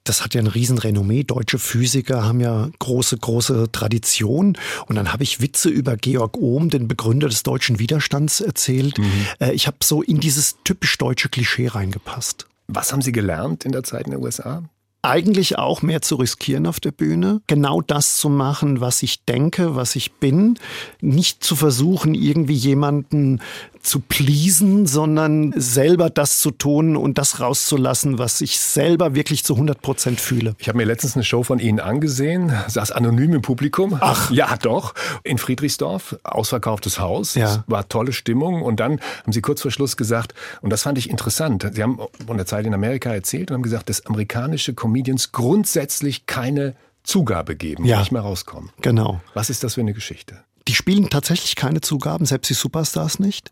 Das 0.05 0.23
hat 0.23 0.33
ja 0.33 0.41
ein 0.41 0.47
Riesenrenommee. 0.47 1.23
Deutsche 1.23 1.59
Physiker 1.59 2.25
haben 2.25 2.41
ja 2.41 2.69
große, 2.79 3.17
große 3.17 3.71
Tradition. 3.71 4.57
Und 4.87 4.95
dann 4.95 5.13
habe 5.13 5.23
ich 5.23 5.41
Witze 5.41 5.69
über 5.69 5.95
Georg 5.95 6.37
Ohm, 6.37 6.69
den 6.69 6.87
Begründer 6.87 7.29
des 7.29 7.43
deutschen 7.43 7.79
Widerstands, 7.79 8.41
erzählt. 8.41 8.99
Äh, 9.39 9.53
Ich 9.53 9.67
habe 9.67 9.77
so 9.83 10.01
in 10.01 10.19
dieses 10.19 10.57
typisch 10.63 10.97
deutsche 10.97 11.29
Klischee 11.29 11.67
reingepasst. 11.67 12.47
Was 12.67 12.91
haben 12.91 13.01
Sie 13.01 13.11
gelernt 13.11 13.65
in 13.65 13.71
der 13.71 13.83
Zeit 13.83 14.05
in 14.05 14.11
den 14.11 14.21
USA? 14.21 14.63
eigentlich 15.03 15.57
auch 15.57 15.81
mehr 15.81 16.01
zu 16.01 16.15
riskieren 16.15 16.65
auf 16.65 16.79
der 16.79 16.91
Bühne, 16.91 17.41
genau 17.47 17.81
das 17.81 18.15
zu 18.17 18.29
machen, 18.29 18.79
was 18.79 19.03
ich 19.03 19.25
denke, 19.25 19.75
was 19.75 19.97
ich 19.97 20.13
bin, 20.13 20.57
nicht 21.01 21.43
zu 21.43 21.57
versuchen, 21.57 22.15
irgendwie 22.15 22.53
jemanden 22.53 23.41
zu 23.83 23.99
pleasen, 23.99 24.87
sondern 24.87 25.53
selber 25.55 26.09
das 26.09 26.39
zu 26.39 26.51
tun 26.51 26.95
und 26.95 27.17
das 27.17 27.39
rauszulassen, 27.41 28.17
was 28.17 28.41
ich 28.41 28.57
selber 28.59 29.13
wirklich 29.13 29.43
zu 29.43 29.53
100 29.55 29.81
Prozent 29.81 30.19
fühle. 30.21 30.55
Ich 30.57 30.69
habe 30.69 30.77
mir 30.77 30.85
letztens 30.85 31.15
eine 31.15 31.23
Show 31.23 31.43
von 31.43 31.59
Ihnen 31.59 31.79
angesehen, 31.79 32.51
saß 32.67 32.91
anonym 32.91 33.33
im 33.33 33.41
Publikum. 33.41 33.97
Ach. 33.99 34.31
Ja, 34.31 34.55
doch. 34.57 34.93
In 35.23 35.37
Friedrichsdorf, 35.37 36.17
ausverkauftes 36.23 36.99
Haus. 36.99 37.35
Ja. 37.35 37.45
Es 37.45 37.59
war 37.67 37.87
tolle 37.89 38.13
Stimmung. 38.13 38.61
Und 38.61 38.79
dann 38.79 38.99
haben 39.23 39.33
Sie 39.33 39.41
kurz 39.41 39.61
vor 39.61 39.69
Schluss 39.71 39.97
gesagt, 39.97 40.33
und 40.61 40.69
das 40.71 40.83
fand 40.83 40.97
ich 40.97 41.09
interessant, 41.09 41.69
Sie 41.73 41.83
haben 41.83 41.99
von 42.25 42.37
der 42.37 42.45
Zeit 42.45 42.65
in 42.65 42.73
Amerika 42.73 43.13
erzählt 43.13 43.51
und 43.51 43.55
haben 43.55 43.63
gesagt, 43.63 43.89
dass 43.89 44.05
amerikanische 44.05 44.73
Comedians 44.73 45.31
grundsätzlich 45.33 46.25
keine 46.25 46.75
Zugabe 47.03 47.55
geben, 47.57 47.83
Ja. 47.85 47.99
nicht 47.99 48.13
mehr 48.13 48.21
rauskommen. 48.21 48.69
Genau. 48.81 49.19
Was 49.33 49.49
ist 49.49 49.63
das 49.63 49.73
für 49.73 49.81
eine 49.81 49.93
Geschichte? 49.93 50.37
Die 50.67 50.75
spielen 50.75 51.09
tatsächlich 51.09 51.55
keine 51.55 51.81
Zugaben, 51.81 52.25
selbst 52.25 52.49
die 52.49 52.53
Superstars 52.53 53.19
nicht. 53.19 53.51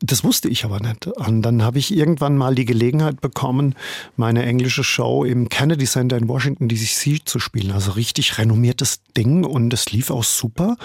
Das 0.00 0.22
wusste 0.22 0.48
ich 0.48 0.64
aber 0.64 0.80
nicht. 0.80 1.06
Und 1.06 1.42
dann 1.42 1.62
habe 1.62 1.78
ich 1.78 1.94
irgendwann 1.94 2.36
mal 2.36 2.54
die 2.54 2.64
Gelegenheit 2.64 3.20
bekommen, 3.20 3.74
meine 4.16 4.44
englische 4.44 4.84
Show 4.84 5.24
im 5.24 5.48
Kennedy 5.48 5.86
Center 5.86 6.16
in 6.16 6.28
Washington 6.28 6.68
DC 6.68 7.22
zu 7.24 7.38
spielen. 7.38 7.72
Also 7.72 7.92
richtig 7.92 8.38
renommiertes 8.38 9.00
Ding 9.16 9.44
und 9.44 9.72
es 9.72 9.90
lief 9.90 10.10
auch 10.10 10.24
super. 10.24 10.76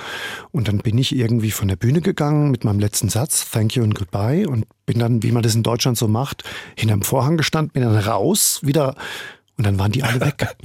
Und 0.51 0.67
dann 0.67 0.79
bin 0.79 0.97
ich 0.97 1.15
irgendwie 1.15 1.51
von 1.51 1.67
der 1.67 1.75
Bühne 1.75 2.01
gegangen 2.01 2.49
mit 2.49 2.63
meinem 2.63 2.79
letzten 2.79 3.09
Satz, 3.09 3.49
Thank 3.51 3.75
you 3.75 3.83
and 3.83 3.93
goodbye, 3.93 4.47
und 4.47 4.65
bin 4.85 4.97
dann, 4.97 5.21
wie 5.21 5.31
man 5.31 5.43
das 5.43 5.53
in 5.53 5.63
Deutschland 5.63 5.97
so 5.97 6.07
macht, 6.07 6.43
hinterm 6.75 7.03
Vorhang 7.03 7.37
gestanden, 7.37 7.73
bin 7.73 7.83
dann 7.83 7.95
raus, 7.95 8.61
wieder 8.63 8.95
und 9.59 9.65
dann 9.65 9.77
waren 9.77 9.91
die 9.91 10.01
alle 10.01 10.19
weg. 10.19 10.47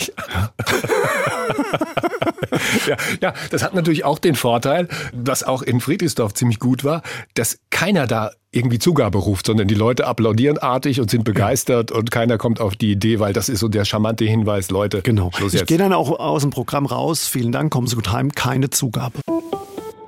Ja, 2.87 2.97
ja, 3.21 3.35
das 3.51 3.63
hat 3.63 3.75
natürlich 3.75 4.05
auch 4.05 4.19
den 4.19 4.35
Vorteil, 4.35 4.89
was 5.13 5.43
auch 5.43 5.63
in 5.63 5.81
Friedrichsdorf 5.81 6.35
ziemlich 6.35 6.59
gut 6.59 6.85
war, 6.85 7.03
dass 7.35 7.59
keiner 7.71 8.07
da 8.07 8.31
irgendwie 8.51 8.79
Zugabe 8.79 9.19
ruft, 9.19 9.47
sondern 9.47 9.67
die 9.67 9.75
Leute 9.75 10.07
applaudieren 10.07 10.59
artig 10.59 11.01
und 11.01 11.11
sind 11.11 11.25
begeistert 11.25 11.91
und 11.91 12.11
keiner 12.11 12.39
kommt 12.39 12.61
auf 12.61 12.77
die 12.77 12.93
Idee, 12.93 13.19
weil 13.19 13.33
das 13.33 13.49
ist 13.49 13.61
so 13.61 13.69
der 13.69 13.85
charmante 13.85 14.25
Hinweis, 14.25 14.71
Leute. 14.71 15.03
Genau. 15.03 15.31
Ich 15.53 15.67
gehe 15.67 15.79
dann 15.79 15.93
auch 15.93 16.11
aus 16.19 16.43
dem 16.43 16.51
Programm 16.51 16.87
raus. 16.87 17.27
Vielen 17.27 17.53
Dank, 17.53 17.73
kommen 17.73 17.89
Sie 17.89 17.97
gut 17.97 18.13
heim. 18.13 18.31
Keine 18.33 18.71
Zugabe. 18.71 19.19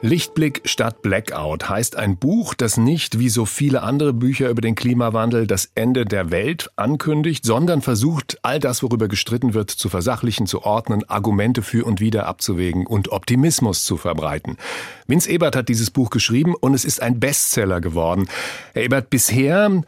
Lichtblick 0.07 0.61
statt 0.67 1.03
Blackout 1.03 1.69
heißt 1.69 1.97
ein 1.97 2.17
Buch, 2.17 2.55
das 2.55 2.77
nicht 2.77 3.19
wie 3.19 3.29
so 3.29 3.45
viele 3.45 3.83
andere 3.83 4.13
Bücher 4.13 4.49
über 4.51 4.61
den 4.61 4.77
Klimawandel 4.77 5.49
das 5.49 5.73
Ende 5.75 6.05
der 6.05 6.31
Welt 6.31 6.71
ankündigt, 6.77 7.45
sondern 7.45 7.83
versucht, 7.83 8.39
all 8.43 8.61
das, 8.61 8.85
worüber 8.85 9.09
gestritten 9.09 9.53
wird, 9.53 9.69
zu 9.69 9.89
versachlichen, 9.89 10.47
zu 10.47 10.63
ordnen, 10.63 11.03
Argumente 11.09 11.61
für 11.61 11.85
und 11.85 11.99
wider 11.99 12.27
abzuwägen 12.27 12.87
und 12.87 13.11
Optimismus 13.11 13.83
zu 13.83 13.97
verbreiten. 13.97 14.59
Vince 15.09 15.29
Ebert 15.29 15.57
hat 15.57 15.69
dieses 15.69 15.91
Buch 15.91 16.11
geschrieben 16.11 16.55
und 16.55 16.75
es 16.75 16.85
ist 16.85 17.03
ein 17.03 17.19
Bestseller 17.19 17.81
geworden. 17.81 18.29
Herr 18.75 18.85
Ebert, 18.85 19.11
bisher 19.11 19.83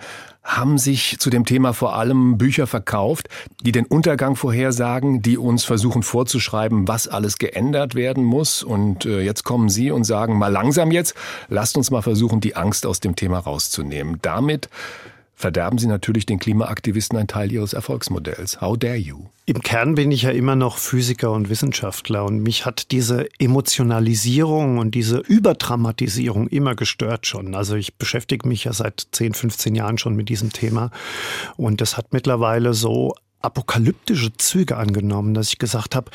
haben 0.49 0.79
sich 0.79 1.19
zu 1.19 1.29
dem 1.29 1.45
Thema 1.45 1.75
vor 1.75 1.95
allem 1.95 2.39
Bücher 2.39 2.67
verkauft, 2.67 3.29
die 3.63 3.71
den 3.71 3.85
Untergang 3.85 4.35
vorhersagen, 4.35 5.21
die 5.21 5.37
uns 5.37 5.65
versuchen 5.65 6.03
vorzuschreiben, 6.03 6.89
was 6.89 7.07
alles 7.07 7.37
geändert 7.37 7.95
werden 7.95 8.25
muss. 8.25 8.63
Und 8.63 9.05
äh, 9.05 9.21
jetzt 9.21 9.45
kommen 9.45 9.69
Sie 9.69 9.91
und 9.91 10.05
sagen, 10.05 10.39
mal 10.39 10.49
langsam 10.49 10.91
jetzt, 10.91 11.15
lasst 11.49 11.77
uns 11.77 11.91
mal 11.91 12.03
versuchen, 12.03 12.41
die 12.41 12.57
Angst 12.57 12.87
aus 12.87 13.01
dem 13.01 13.15
Thema 13.15 13.41
rauszunehmen. 13.41 14.19
Damit 14.23 14.71
verderben 15.39 15.79
Sie 15.79 15.87
natürlich 15.87 16.27
den 16.27 16.41
Klimaaktivisten 16.41 17.17
einen 17.17 17.29
Teil 17.29 17.53
ihres 17.53 17.73
Erfolgsmodells. 17.73 18.61
How 18.61 18.77
dare 18.77 18.97
you? 18.97 19.27
Im 19.47 19.63
Kern 19.63 19.95
bin 19.95 20.11
ich 20.11 20.23
ja 20.23 20.31
immer 20.31 20.57
noch 20.57 20.79
Physiker 20.79 21.31
und 21.31 21.49
Wissenschaftler 21.49 22.25
und 22.25 22.41
mich 22.41 22.67
hat 22.67 22.91
diese 22.91 23.29
Emotionalisierung 23.39 24.79
und 24.79 24.97
diese 24.97 25.19
Überdramatisierung 25.19 26.49
immer 26.49 26.75
gestört 26.75 27.27
schon. 27.27 27.55
Also 27.55 27.77
ich 27.77 27.95
beschäftige 27.95 28.49
mich 28.49 28.65
ja 28.65 28.73
seit 28.73 29.07
10, 29.13 29.35
15 29.35 29.77
Jahren 29.77 29.97
schon 29.97 30.17
mit 30.17 30.29
diesem 30.29 30.53
Thema 30.53 30.91
und 31.57 31.81
das 31.81 31.97
hat 31.97 32.13
mittlerweile 32.13 32.75
so 32.75 33.15
apokalyptische 33.41 34.37
Züge 34.37 34.77
angenommen, 34.77 35.35
dass 35.35 35.51
ich 35.51 35.59
gesagt 35.59 35.95
habe, 35.95 36.11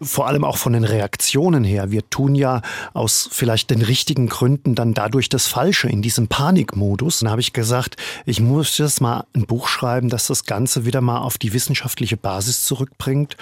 vor 0.00 0.26
allem 0.28 0.44
auch 0.44 0.56
von 0.56 0.72
den 0.72 0.84
Reaktionen 0.84 1.64
her, 1.64 1.90
wir 1.90 2.08
tun 2.08 2.34
ja 2.34 2.62
aus 2.94 3.28
vielleicht 3.30 3.70
den 3.70 3.82
richtigen 3.82 4.28
Gründen 4.28 4.74
dann 4.74 4.94
dadurch 4.94 5.28
das 5.28 5.46
Falsche 5.46 5.88
in 5.88 6.02
diesem 6.02 6.28
Panikmodus. 6.28 7.20
Dann 7.20 7.30
habe 7.30 7.40
ich 7.40 7.52
gesagt, 7.52 7.96
ich 8.26 8.40
muss 8.40 8.78
jetzt 8.78 9.00
mal 9.00 9.24
ein 9.34 9.46
Buch 9.46 9.68
schreiben, 9.68 10.08
das 10.08 10.28
das 10.28 10.44
Ganze 10.44 10.84
wieder 10.84 11.00
mal 11.00 11.18
auf 11.18 11.38
die 11.38 11.52
wissenschaftliche 11.52 12.16
Basis 12.16 12.64
zurückbringt 12.64 13.36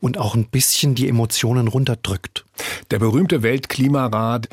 und 0.00 0.18
auch 0.18 0.34
ein 0.34 0.46
bisschen 0.46 0.94
die 0.94 1.08
Emotionen 1.08 1.68
runterdrückt. 1.68 2.44
Der 2.90 2.98
berühmte 2.98 3.42
Weltklimarat 3.42 4.48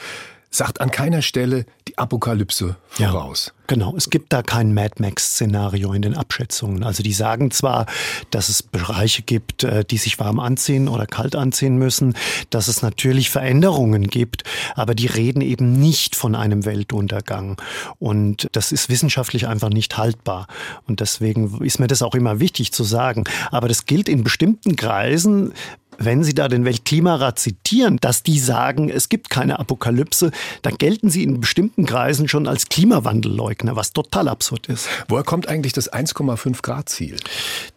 sagt 0.50 0.82
an 0.82 0.92
keiner 0.92 1.22
Stelle 1.22 1.66
die 1.88 1.98
Apokalypse 1.98 2.76
voraus. 2.90 3.48
Ja, 3.48 3.64
genau, 3.68 3.96
es 3.96 4.10
gibt 4.10 4.34
da 4.34 4.42
kein 4.42 4.74
Mad 4.74 4.96
Max-Szenario 5.00 5.94
in 5.94 6.02
den 6.02 6.16
Abschätzungen. 6.16 6.84
Also 6.84 7.04
die 7.04 7.14
sagen 7.14 7.52
zwar, 7.52 7.86
dass 8.32 8.50
es 8.50 8.64
Bereiche 8.64 9.22
gibt, 9.22 9.64
äh, 9.64 9.84
die 9.84 9.98
sich 9.98 10.20
warm 10.20 10.40
anziehen 10.40 10.88
oder 10.88 11.06
kalt 11.06 11.36
anziehen 11.36 11.78
müssen, 11.78 12.16
dass 12.50 12.68
es 12.68 12.82
natürlich 12.82 13.30
Veränderungen 13.30 14.08
gibt, 14.08 14.44
aber 14.76 14.96
die 14.96 15.08
reden 15.08 15.42
eben 15.42 15.74
nicht 15.74 16.16
von 16.16 16.36
einem 16.36 16.66
Weltuntergang. 16.66 17.62
Und 18.00 18.48
das 18.54 18.72
ist 18.72 18.90
wissenschaftlich 18.90 19.48
einfach 19.48 19.70
nicht 19.70 19.98
haltbar. 19.98 20.48
Und 20.88 21.00
deswegen 21.00 21.64
ist 21.64 21.80
mir 21.80 21.88
das 21.88 22.02
auch 22.02 22.16
immer 22.16 22.40
wichtig 22.40 22.72
zu 22.72 22.84
sagen. 22.84 23.26
Aber 23.52 23.68
das 23.68 23.86
gilt 23.86 24.10
in 24.10 24.24
bestimmten 24.24 24.76
Kreisen, 24.76 25.54
wenn 25.98 26.24
Sie 26.24 26.34
da 26.34 26.48
den 26.48 26.66
Weltklimarat 26.66 27.40
zitieren, 27.40 27.98
dass 27.98 28.24
die 28.24 28.40
sagen, 28.40 28.90
es 28.90 29.10
gibt 29.10 29.30
keine 29.30 29.60
Apokalypse, 29.60 30.32
dann 30.62 30.78
gelten 30.78 31.10
sie 31.10 31.24
in 31.24 31.40
bestimmten 31.40 31.86
Kreisen 31.86 32.28
schon 32.28 32.48
als 32.48 32.70
Klimawandelleugner, 32.70 33.76
was 33.76 33.94
total 33.94 34.28
absurd 34.28 34.68
ist. 34.68 34.88
Woher 35.08 35.24
kommt 35.24 35.48
eigentlich 35.48 35.74
das 35.74 35.92
1,5 35.92 36.62
Grad 36.62 36.90
Ziel? 36.90 37.18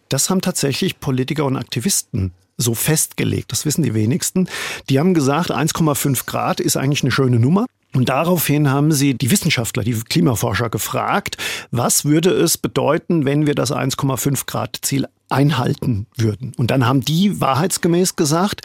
Das 0.09 0.29
haben 0.29 0.41
tatsächlich 0.41 0.99
Politiker 0.99 1.45
und 1.45 1.57
Aktivisten 1.57 2.31
so 2.57 2.73
festgelegt. 2.73 3.51
Das 3.51 3.65
wissen 3.65 3.83
die 3.83 3.93
wenigsten. 3.93 4.47
Die 4.89 4.99
haben 4.99 5.13
gesagt, 5.13 5.51
1,5 5.51 6.25
Grad 6.25 6.59
ist 6.59 6.77
eigentlich 6.77 7.03
eine 7.03 7.11
schöne 7.11 7.39
Nummer. 7.39 7.65
Und 7.93 8.07
daraufhin 8.07 8.69
haben 8.69 8.93
sie 8.93 9.15
die 9.15 9.31
Wissenschaftler, 9.31 9.83
die 9.83 9.93
Klimaforscher 9.93 10.69
gefragt, 10.69 11.37
was 11.71 12.05
würde 12.05 12.29
es 12.29 12.57
bedeuten, 12.57 13.25
wenn 13.25 13.47
wir 13.47 13.55
das 13.55 13.71
1,5 13.71 14.45
Grad 14.45 14.77
Ziel 14.81 15.07
einhalten 15.31 16.07
würden. 16.15 16.53
Und 16.57 16.71
dann 16.71 16.85
haben 16.85 17.01
die 17.01 17.39
wahrheitsgemäß 17.39 18.15
gesagt, 18.15 18.61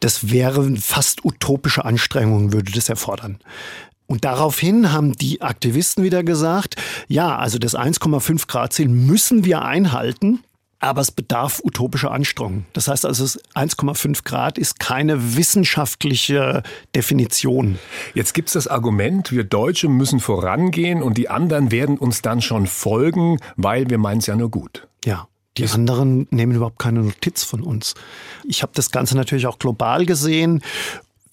das 0.00 0.30
wäre 0.30 0.76
fast 0.76 1.24
utopische 1.24 1.84
Anstrengungen, 1.84 2.52
würde 2.52 2.72
das 2.72 2.88
erfordern. 2.88 3.38
Und 4.06 4.24
daraufhin 4.24 4.92
haben 4.92 5.12
die 5.12 5.40
Aktivisten 5.40 6.04
wieder 6.04 6.22
gesagt, 6.22 6.76
ja, 7.08 7.36
also 7.36 7.58
das 7.58 7.74
1,5 7.74 8.46
Grad 8.46 8.72
Ziel 8.72 8.88
müssen 8.88 9.44
wir 9.44 9.62
einhalten. 9.62 10.40
Aber 10.80 11.00
es 11.00 11.12
bedarf 11.12 11.60
utopischer 11.62 12.10
Anstrengungen. 12.10 12.66
Das 12.72 12.88
heißt 12.88 13.06
also, 13.06 13.24
1,5 13.54 14.24
Grad 14.24 14.58
ist 14.58 14.80
keine 14.80 15.36
wissenschaftliche 15.36 16.64
Definition. 16.96 17.78
Jetzt 18.14 18.34
gibt 18.34 18.48
es 18.48 18.54
das 18.54 18.66
Argument, 18.66 19.30
wir 19.30 19.44
Deutsche 19.44 19.88
müssen 19.88 20.18
vorangehen 20.18 21.00
und 21.00 21.18
die 21.18 21.28
anderen 21.28 21.70
werden 21.70 21.98
uns 21.98 22.20
dann 22.20 22.42
schon 22.42 22.66
folgen, 22.66 23.38
weil 23.54 23.90
wir 23.90 23.98
meinen 23.98 24.18
es 24.18 24.26
ja 24.26 24.34
nur 24.34 24.50
gut. 24.50 24.88
Ja. 25.04 25.28
Die 25.58 25.68
anderen 25.68 26.26
nehmen 26.30 26.54
überhaupt 26.54 26.78
keine 26.78 27.00
Notiz 27.00 27.44
von 27.44 27.62
uns. 27.62 27.94
Ich 28.44 28.62
habe 28.62 28.72
das 28.74 28.90
Ganze 28.90 29.16
natürlich 29.16 29.46
auch 29.46 29.58
global 29.58 30.06
gesehen 30.06 30.62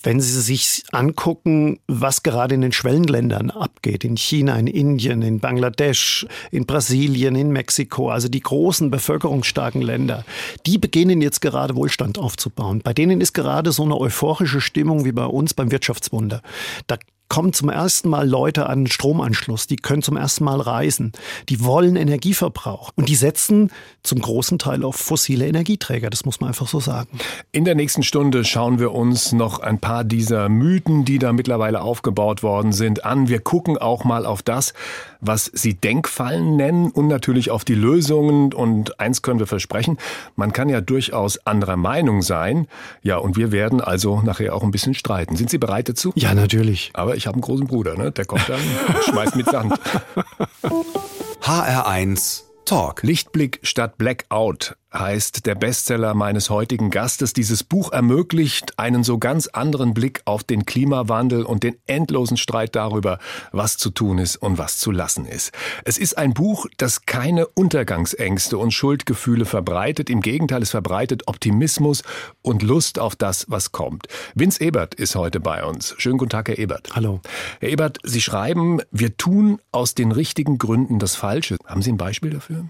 wenn 0.01 0.21
Sie 0.21 0.39
sich 0.41 0.83
angucken, 0.91 1.79
was 1.87 2.23
gerade 2.23 2.55
in 2.55 2.61
den 2.61 2.71
Schwellenländern 2.71 3.51
abgeht, 3.51 4.05
in 4.05 4.15
China, 4.15 4.57
in 4.57 4.67
Indien, 4.67 5.21
in 5.21 5.39
Bangladesch, 5.39 6.25
in 6.51 6.65
Brasilien, 6.65 7.35
in 7.35 7.51
Mexiko, 7.51 8.09
also 8.09 8.29
die 8.29 8.39
großen 8.39 8.91
bevölkerungsstarken 8.91 9.81
Länder, 9.81 10.23
die 10.65 10.77
beginnen 10.77 11.21
jetzt 11.21 11.41
gerade 11.41 11.75
Wohlstand 11.75 12.17
aufzubauen. 12.17 12.81
Bei 12.81 12.93
denen 12.93 13.19
ist 13.19 13.33
gerade 13.33 13.71
so 13.71 13.83
eine 13.83 13.97
euphorische 13.97 14.61
Stimmung 14.61 15.03
wie 15.03 15.11
bei 15.11 15.25
uns 15.25 15.53
beim 15.53 15.71
Wirtschaftswunder. 15.71 16.41
Da 16.87 16.97
kommen 17.29 17.53
zum 17.53 17.69
ersten 17.69 18.09
Mal 18.09 18.27
Leute 18.27 18.67
an 18.67 18.87
Stromanschluss, 18.87 19.67
die 19.67 19.75
können 19.77 20.01
zum 20.01 20.17
ersten 20.17 20.43
Mal 20.43 20.59
reisen, 20.59 21.13
die 21.47 21.63
wollen 21.63 21.95
Energieverbrauch 21.95 22.91
und 22.95 23.07
die 23.07 23.15
setzen 23.15 23.71
zum 24.03 24.19
großen 24.19 24.59
Teil 24.59 24.83
auf 24.83 24.95
fossile 24.95 25.47
Energieträger, 25.47 26.09
das 26.09 26.25
muss 26.25 26.41
man 26.41 26.49
einfach 26.49 26.67
so 26.67 26.79
sagen. 26.79 27.19
In 27.51 27.65
der 27.65 27.75
nächsten 27.75 28.03
Stunde 28.03 28.43
schauen 28.43 28.79
wir 28.79 28.93
uns 28.93 29.31
noch 29.31 29.59
ein 29.59 29.79
paar 29.79 30.03
dieser 30.03 30.49
Mythen, 30.49 31.05
die 31.05 31.19
da 31.19 31.31
mittlerweile 31.31 31.81
aufgebaut 31.81 32.43
worden 32.43 32.73
sind, 32.73 33.05
an. 33.05 33.29
Wir 33.29 33.39
gucken 33.39 33.77
auch 33.77 34.03
mal 34.03 34.25
auf 34.25 34.41
das, 34.41 34.73
was 35.21 35.45
Sie 35.53 35.73
Denkfallen 35.73 36.55
nennen 36.55 36.91
und 36.91 37.07
natürlich 37.07 37.51
auf 37.51 37.65
die 37.65 37.75
Lösungen. 37.75 38.53
Und 38.53 38.99
eins 38.99 39.21
können 39.21 39.39
wir 39.39 39.47
versprechen, 39.47 39.97
man 40.35 40.53
kann 40.53 40.69
ja 40.69 40.81
durchaus 40.81 41.45
anderer 41.45 41.77
Meinung 41.77 42.21
sein. 42.21 42.67
Ja, 43.01 43.17
und 43.17 43.37
wir 43.37 43.51
werden 43.51 43.81
also 43.81 44.21
nachher 44.21 44.55
auch 44.55 44.63
ein 44.63 44.71
bisschen 44.71 44.93
streiten. 44.93 45.35
Sind 45.35 45.49
Sie 45.49 45.57
bereit 45.57 45.89
dazu? 45.89 46.11
Ja, 46.15 46.33
natürlich. 46.33 46.91
Aber 46.93 47.15
ich 47.15 47.27
habe 47.27 47.35
einen 47.35 47.41
großen 47.41 47.67
Bruder, 47.67 47.95
ne? 47.95 48.11
der 48.11 48.25
kommt 48.25 48.47
dann 48.47 48.61
und 48.87 49.03
schmeißt 49.05 49.35
mit 49.35 49.47
Sand. 49.47 49.73
HR1 51.41 52.43
Talk. 52.65 53.01
Lichtblick 53.01 53.59
statt 53.63 53.97
Blackout 53.97 54.75
heißt 54.93 55.45
der 55.45 55.55
Bestseller 55.55 56.13
meines 56.13 56.49
heutigen 56.49 56.89
Gastes. 56.89 57.33
Dieses 57.33 57.63
Buch 57.63 57.91
ermöglicht 57.91 58.79
einen 58.79 59.03
so 59.03 59.17
ganz 59.17 59.47
anderen 59.47 59.93
Blick 59.93 60.21
auf 60.25 60.43
den 60.43 60.65
Klimawandel 60.65 61.43
und 61.43 61.63
den 61.63 61.75
endlosen 61.85 62.37
Streit 62.37 62.75
darüber, 62.75 63.19
was 63.51 63.77
zu 63.77 63.91
tun 63.91 64.17
ist 64.17 64.37
und 64.37 64.57
was 64.57 64.77
zu 64.77 64.91
lassen 64.91 65.25
ist. 65.25 65.51
Es 65.85 65.97
ist 65.97 66.17
ein 66.17 66.33
Buch, 66.33 66.65
das 66.77 67.05
keine 67.05 67.47
Untergangsängste 67.47 68.57
und 68.57 68.71
Schuldgefühle 68.71 69.45
verbreitet. 69.45 70.09
Im 70.09 70.21
Gegenteil, 70.21 70.63
es 70.63 70.71
verbreitet 70.71 71.27
Optimismus 71.27 72.03
und 72.41 72.63
Lust 72.63 72.99
auf 72.99 73.15
das, 73.15 73.45
was 73.49 73.71
kommt. 73.71 74.07
Vince 74.33 74.61
Ebert 74.61 74.95
ist 74.95 75.15
heute 75.15 75.39
bei 75.39 75.63
uns. 75.63 75.93
Schönen 75.97 76.17
guten 76.17 76.31
Tag, 76.31 76.49
Herr 76.49 76.57
Ebert. 76.57 76.89
Hallo. 76.95 77.21
Herr 77.59 77.69
Ebert, 77.69 77.99
Sie 78.03 78.21
schreiben, 78.21 78.81
wir 78.91 79.15
tun 79.17 79.59
aus 79.71 79.93
den 79.93 80.11
richtigen 80.11 80.57
Gründen 80.57 80.97
das 80.97 81.15
Falsche. 81.15 81.57
Haben 81.65 81.81
Sie 81.81 81.91
ein 81.91 81.97
Beispiel 81.97 82.31
dafür? 82.31 82.65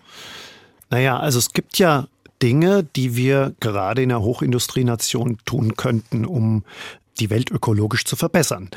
Naja, 0.89 1.19
also 1.19 1.37
es 1.39 1.53
gibt 1.53 1.77
ja 1.77 2.07
Dinge, 2.41 2.83
die 2.83 3.15
wir 3.15 3.53
gerade 3.59 4.01
in 4.01 4.11
einer 4.11 4.21
Hochindustриenation 4.21 5.37
tun 5.45 5.75
könnten, 5.75 6.25
um 6.25 6.63
die 7.19 7.29
Welt 7.29 7.51
ökologisch 7.51 8.05
zu 8.05 8.15
verbessern. 8.15 8.69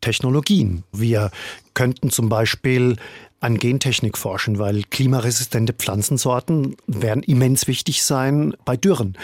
Technologien. 0.00 0.84
Wir 0.92 1.30
könnten 1.72 2.10
zum 2.10 2.28
Beispiel 2.28 2.96
an 3.40 3.58
Gentechnik 3.58 4.16
forschen, 4.16 4.58
weil 4.58 4.82
klimaresistente 4.84 5.72
Pflanzensorten 5.72 6.76
werden 6.86 7.22
immens 7.22 7.66
wichtig 7.66 8.02
sein 8.02 8.54
bei 8.64 8.76
Dürren. 8.76 9.16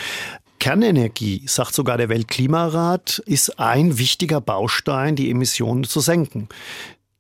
Kernenergie, 0.59 1.43
sagt 1.47 1.75
sogar 1.75 1.97
der 1.97 2.11
Weltklimarat, 2.11 3.23
ist 3.25 3.59
ein 3.59 3.99
wichtiger 3.99 4.43
Baustein, 4.43 5.17
die 5.17 5.31
Emissionen 5.31 5.85
zu 5.85 6.01
senken. 6.01 6.49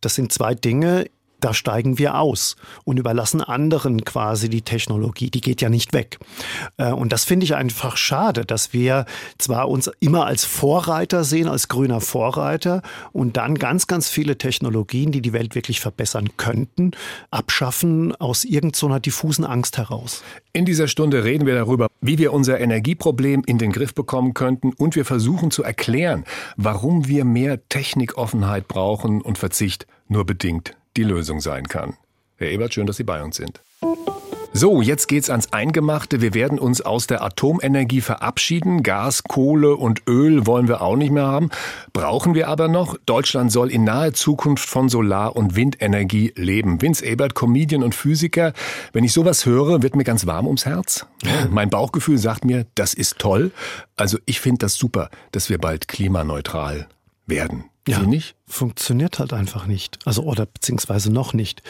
Das 0.02 0.14
sind 0.14 0.30
zwei 0.30 0.54
Dinge, 0.54 1.06
da 1.40 1.54
steigen 1.54 1.98
wir 1.98 2.18
aus 2.18 2.56
und 2.84 2.98
überlassen 2.98 3.40
anderen 3.40 4.04
quasi 4.04 4.48
die 4.48 4.62
Technologie. 4.62 5.30
Die 5.30 5.40
geht 5.40 5.60
ja 5.60 5.68
nicht 5.68 5.92
weg. 5.92 6.18
Äh, 6.76 6.92
und 6.92 7.12
das 7.12 7.24
finde 7.24 7.44
ich 7.44 7.54
einfach 7.54 7.96
schade, 7.96 8.44
dass 8.44 8.72
wir 8.72 9.06
zwar 9.38 9.68
uns 9.68 9.90
immer 10.00 10.26
als 10.26 10.44
Vorreiter 10.44 11.24
sehen, 11.24 11.48
als 11.48 11.68
grüner 11.68 12.00
Vorreiter 12.00 12.82
und 13.12 13.36
dann 13.36 13.56
ganz, 13.56 13.86
ganz 13.86 14.08
viele 14.08 14.38
Technologien, 14.38 15.12
die 15.12 15.22
die 15.22 15.32
Welt 15.32 15.54
wirklich 15.54 15.80
verbessern 15.80 16.30
könnten, 16.36 16.92
abschaffen 17.30 18.14
aus 18.16 18.44
irgendeiner 18.44 18.70
so 18.94 18.98
diffusen 18.98 19.44
Angst 19.44 19.78
heraus. 19.78 20.22
In 20.52 20.64
dieser 20.64 20.88
Stunde 20.88 21.24
reden 21.24 21.46
wir 21.46 21.54
darüber, 21.54 21.88
wie 22.00 22.18
wir 22.18 22.32
unser 22.32 22.60
Energieproblem 22.60 23.42
in 23.46 23.58
den 23.58 23.72
Griff 23.72 23.94
bekommen 23.94 24.34
könnten 24.34 24.72
und 24.72 24.96
wir 24.96 25.04
versuchen 25.04 25.50
zu 25.50 25.62
erklären, 25.62 26.24
warum 26.56 27.06
wir 27.06 27.24
mehr 27.24 27.68
Technikoffenheit 27.68 28.68
brauchen 28.68 29.20
und 29.20 29.38
Verzicht 29.38 29.86
nur 30.08 30.24
bedingt 30.24 30.79
die 30.96 31.04
Lösung 31.04 31.40
sein 31.40 31.68
kann. 31.68 31.96
Herr 32.36 32.50
Ebert, 32.50 32.74
schön, 32.74 32.86
dass 32.86 32.96
Sie 32.96 33.04
bei 33.04 33.22
uns 33.22 33.36
sind. 33.36 33.60
So, 34.52 34.82
jetzt 34.82 35.06
geht's 35.06 35.30
ans 35.30 35.52
Eingemachte. 35.52 36.20
Wir 36.20 36.34
werden 36.34 36.58
uns 36.58 36.80
aus 36.80 37.06
der 37.06 37.22
Atomenergie 37.22 38.00
verabschieden. 38.00 38.82
Gas, 38.82 39.22
Kohle 39.22 39.76
und 39.76 40.02
Öl 40.08 40.44
wollen 40.44 40.66
wir 40.66 40.82
auch 40.82 40.96
nicht 40.96 41.12
mehr 41.12 41.26
haben. 41.26 41.50
Brauchen 41.92 42.34
wir 42.34 42.48
aber 42.48 42.66
noch. 42.66 42.96
Deutschland 43.06 43.52
soll 43.52 43.70
in 43.70 43.84
naher 43.84 44.12
Zukunft 44.12 44.68
von 44.68 44.88
Solar- 44.88 45.36
und 45.36 45.54
Windenergie 45.54 46.32
leben. 46.34 46.82
Vince 46.82 47.06
Ebert, 47.06 47.34
Comedian 47.36 47.84
und 47.84 47.94
Physiker. 47.94 48.52
Wenn 48.92 49.04
ich 49.04 49.12
sowas 49.12 49.46
höre, 49.46 49.82
wird 49.82 49.94
mir 49.94 50.04
ganz 50.04 50.26
warm 50.26 50.46
ums 50.46 50.66
Herz. 50.66 51.06
Mein 51.50 51.70
Bauchgefühl 51.70 52.18
sagt 52.18 52.44
mir, 52.44 52.66
das 52.74 52.92
ist 52.92 53.20
toll. 53.20 53.52
Also 53.94 54.18
ich 54.26 54.40
finde 54.40 54.58
das 54.58 54.74
super, 54.74 55.10
dass 55.30 55.48
wir 55.48 55.58
bald 55.58 55.86
klimaneutral 55.86 56.88
werden. 57.26 57.66
Ja, 57.90 58.02
nicht? 58.02 58.34
Funktioniert 58.46 59.18
halt 59.18 59.32
einfach 59.32 59.66
nicht. 59.66 59.98
Also 60.04 60.22
oder 60.22 60.46
beziehungsweise 60.46 61.12
noch 61.12 61.32
nicht. 61.32 61.62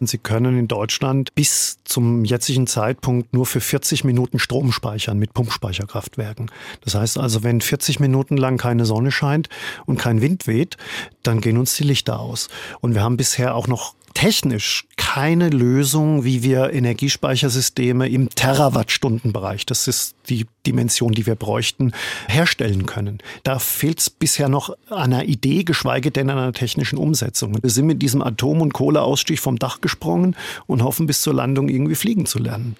Und 0.00 0.08
Sie 0.08 0.18
können 0.18 0.58
in 0.58 0.68
Deutschland 0.68 1.34
bis 1.34 1.78
zum 1.84 2.24
jetzigen 2.24 2.66
Zeitpunkt 2.66 3.32
nur 3.32 3.46
für 3.46 3.60
40 3.60 4.04
Minuten 4.04 4.38
Strom 4.38 4.72
speichern 4.72 5.18
mit 5.18 5.34
Pumpspeicherkraftwerken. 5.34 6.50
Das 6.82 6.94
heißt 6.94 7.18
also, 7.18 7.42
wenn 7.42 7.60
40 7.60 8.00
Minuten 8.00 8.36
lang 8.36 8.56
keine 8.56 8.84
Sonne 8.84 9.10
scheint 9.10 9.48
und 9.86 9.98
kein 9.98 10.20
Wind 10.20 10.46
weht, 10.46 10.76
dann 11.22 11.40
gehen 11.40 11.58
uns 11.58 11.74
die 11.74 11.84
Lichter 11.84 12.20
aus. 12.20 12.48
Und 12.80 12.94
wir 12.94 13.02
haben 13.02 13.16
bisher 13.16 13.54
auch 13.54 13.66
noch 13.66 13.94
technisch 14.14 14.86
keine 15.14 15.50
Lösung, 15.50 16.24
wie 16.24 16.42
wir 16.42 16.72
Energiespeichersysteme 16.72 18.08
im 18.08 18.30
Terawattstundenbereich, 18.30 19.66
das 19.66 19.86
ist 19.86 20.16
die 20.30 20.46
Dimension, 20.66 21.12
die 21.12 21.26
wir 21.26 21.34
bräuchten, 21.34 21.92
herstellen 22.28 22.86
können. 22.86 23.18
Da 23.42 23.58
fehlt 23.58 24.00
es 24.00 24.08
bisher 24.08 24.48
noch 24.48 24.70
an 24.88 25.12
einer 25.12 25.24
Idee, 25.24 25.64
geschweige 25.64 26.10
denn 26.12 26.30
an 26.30 26.38
einer 26.38 26.54
technischen 26.54 26.96
Umsetzung. 26.96 27.62
Wir 27.62 27.68
sind 27.68 27.84
mit 27.84 28.00
diesem 28.00 28.22
Atom- 28.22 28.62
und 28.62 28.72
Kohleausstieg 28.72 29.38
vom 29.38 29.58
Dach 29.58 29.82
gesprungen 29.82 30.34
und 30.66 30.82
hoffen 30.82 31.06
bis 31.06 31.20
zur 31.20 31.34
Landung 31.34 31.68
irgendwie 31.68 31.94
fliegen 31.94 32.24
zu 32.24 32.38
lernen. 32.38 32.76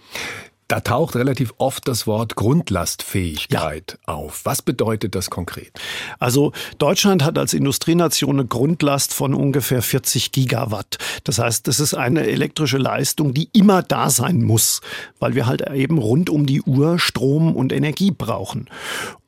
Da 0.72 0.80
taucht 0.80 1.16
relativ 1.16 1.52
oft 1.58 1.86
das 1.86 2.06
Wort 2.06 2.34
Grundlastfähigkeit 2.34 3.98
ja. 4.06 4.14
auf. 4.14 4.40
Was 4.44 4.62
bedeutet 4.62 5.14
das 5.14 5.28
konkret? 5.28 5.78
Also 6.18 6.52
Deutschland 6.78 7.22
hat 7.22 7.36
als 7.36 7.52
Industrienation 7.52 8.40
eine 8.40 8.48
Grundlast 8.48 9.12
von 9.12 9.34
ungefähr 9.34 9.82
40 9.82 10.32
Gigawatt. 10.32 10.96
Das 11.24 11.38
heißt, 11.38 11.68
das 11.68 11.78
ist 11.78 11.92
eine 11.92 12.26
elektrische 12.26 12.78
Leistung, 12.78 13.34
die 13.34 13.50
immer 13.52 13.82
da 13.82 14.08
sein 14.08 14.40
muss, 14.40 14.80
weil 15.18 15.34
wir 15.34 15.44
halt 15.44 15.60
eben 15.74 15.98
rund 15.98 16.30
um 16.30 16.46
die 16.46 16.62
Uhr 16.62 16.98
Strom 16.98 17.54
und 17.54 17.70
Energie 17.70 18.10
brauchen. 18.10 18.70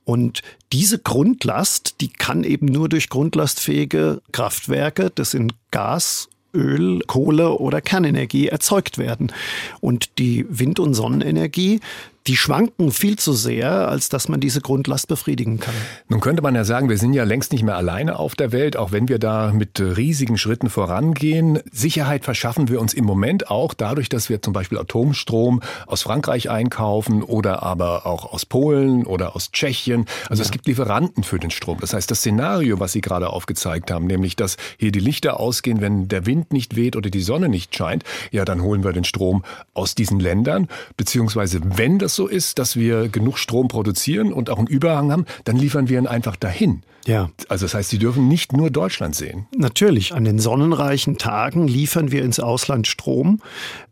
Und 0.05 0.41
diese 0.73 0.99
Grundlast, 0.99 2.01
die 2.01 2.09
kann 2.09 2.45
eben 2.45 2.65
nur 2.65 2.89
durch 2.89 3.11
grundlastfähige 3.11 4.23
Kraftwerke, 4.33 5.11
das 5.15 5.33
sind 5.33 5.53
Gas, 5.71 6.31
Öl, 6.55 7.01
Kohle 7.07 7.59
oder 7.59 7.81
Kernenergie 7.81 8.49
erzeugt 8.49 8.99
werden. 8.99 9.33
Und 9.81 10.19
die 10.19 10.47
Wind- 10.49 10.79
und 10.79 10.95
Sonnenenergie, 10.95 11.81
die 12.27 12.37
schwanken 12.37 12.91
viel 12.91 13.19
zu 13.19 13.35
sehr, 13.35 13.89
als 13.89 14.09
dass 14.09 14.29
man 14.29 14.41
diese 14.41 14.63
Grundlast 14.63 15.09
befriedigen 15.09 15.61
kann. 15.61 15.75
Nun 16.09 16.21
könnte 16.21 16.41
man 16.41 16.55
ja 16.55 16.65
sagen, 16.65 16.89
wir 16.89 16.97
sind 16.97 17.13
ja 17.13 17.25
längst 17.25 17.53
nicht 17.53 17.63
mehr 17.63 17.77
alleine 17.77 18.19
auf 18.19 18.35
der 18.35 18.51
Welt, 18.51 18.79
auch 18.79 18.93
wenn 18.93 19.09
wir 19.09 19.19
da 19.19 19.53
mit 19.53 19.79
riesigen 19.79 20.39
Schritten 20.39 20.71
vorangehen. 20.71 21.61
Sicherheit 21.71 22.25
verschaffen 22.25 22.69
wir 22.69 22.81
uns 22.81 22.95
im 22.95 23.05
Moment 23.05 23.51
auch 23.51 23.75
dadurch, 23.75 24.09
dass 24.09 24.31
wir 24.31 24.41
zum 24.41 24.55
Beispiel 24.55 24.79
Atomstrom 24.79 25.61
aus 25.87 26.01
Frankreich 26.01 26.49
einkaufen 26.49 27.23
oder 27.23 27.63
aber 27.63 28.07
auch 28.07 28.33
aus 28.33 28.47
Polen 28.47 29.05
oder 29.05 29.37
aus 29.37 29.53
Tschechien. 29.53 30.07
Also 30.31 30.43
ja. 30.43 30.47
es 30.47 30.51
gibt 30.51 30.67
Lieferanten 30.67 31.25
für 31.25 31.39
den 31.39 31.51
Strom. 31.51 31.79
Das 31.81 31.93
heißt, 31.93 32.11
das 32.11 32.21
Szenario, 32.21 32.81
was 32.81 32.93
Sie 32.93 33.03
gerade 33.03 33.29
aufgezeigt 33.29 33.91
haben, 33.91 34.07
nämlich 34.07 34.35
dass 34.35 34.57
hier 34.79 34.93
die 34.93 35.01
Lichter 35.01 35.39
ausgehen, 35.41 35.83
wenn 35.83 36.09
der 36.09 36.25
Wind 36.25 36.55
nicht 36.55 36.75
weht 36.75 36.97
oder 36.97 37.11
die 37.11 37.21
Sonne 37.21 37.51
nicht 37.51 37.77
scheint, 37.77 38.03
ja, 38.31 38.47
dann 38.47 38.63
holen 38.63 38.83
wir 38.83 38.95
den 38.95 39.05
Strom 39.05 39.45
aus 39.75 39.95
diesen 39.95 40.21
Ländern, 40.21 40.69
beziehungsweise 40.97 41.61
wenn 41.63 41.99
das 41.99 42.14
so 42.15 42.27
ist, 42.27 42.59
dass 42.59 42.77
wir 42.77 43.09
genug 43.09 43.39
Strom 43.39 43.69
produzieren 43.69 44.33
und 44.33 44.51
auch 44.51 44.59
einen 44.59 44.67
Überhang 44.67 45.11
haben, 45.13 45.27
dann 45.45 45.57
liefern 45.57 45.89
wir 45.89 45.99
ihn 45.99 46.07
einfach 46.07 46.37
dahin. 46.37 46.83
Ja. 47.07 47.31
Also 47.49 47.67
das 47.67 47.75
heißt, 47.75 47.91
Sie 47.91 47.99
dürfen 47.99 48.29
nicht 48.29 48.53
nur 48.53 48.71
Deutschland 48.71 49.15
sehen. 49.15 49.47
Natürlich. 49.57 50.15
An 50.15 50.25
den 50.25 50.39
sonnenreichen 50.39 51.19
Tagen 51.19 51.69
liefern 51.69 52.11
wir 52.11 52.23
ins 52.23 52.41
Ausland 52.41 52.87
Strom. 52.87 53.41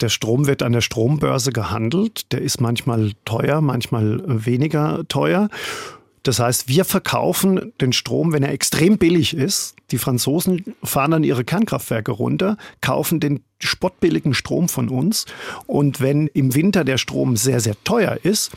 Der 0.00 0.08
Strom 0.08 0.46
wird 0.46 0.62
an 0.62 0.72
der 0.72 0.80
Strombörse 0.80 1.52
gehandelt. 1.52 2.32
Der 2.32 2.40
ist 2.40 2.60
manchmal 2.60 3.12
teuer, 3.24 3.60
manchmal 3.60 4.22
weniger 4.26 5.02
teuer. 5.08 5.48
Das 6.22 6.38
heißt, 6.38 6.68
wir 6.68 6.84
verkaufen 6.84 7.72
den 7.80 7.92
Strom, 7.92 8.32
wenn 8.32 8.44
er 8.44 8.52
extrem 8.52 8.96
billig 8.96 9.34
ist. 9.36 9.74
Die 9.90 9.98
Franzosen 9.98 10.74
fahren 10.82 11.10
dann 11.10 11.24
ihre 11.24 11.44
Kernkraftwerke 11.44 12.12
runter, 12.12 12.56
kaufen 12.80 13.18
den 13.18 13.42
spottbilligen 13.66 14.34
Strom 14.34 14.68
von 14.68 14.88
uns. 14.88 15.26
Und 15.66 16.00
wenn 16.00 16.26
im 16.28 16.54
Winter 16.54 16.84
der 16.84 16.98
Strom 16.98 17.36
sehr, 17.36 17.60
sehr 17.60 17.74
teuer 17.84 18.18
ist, 18.22 18.52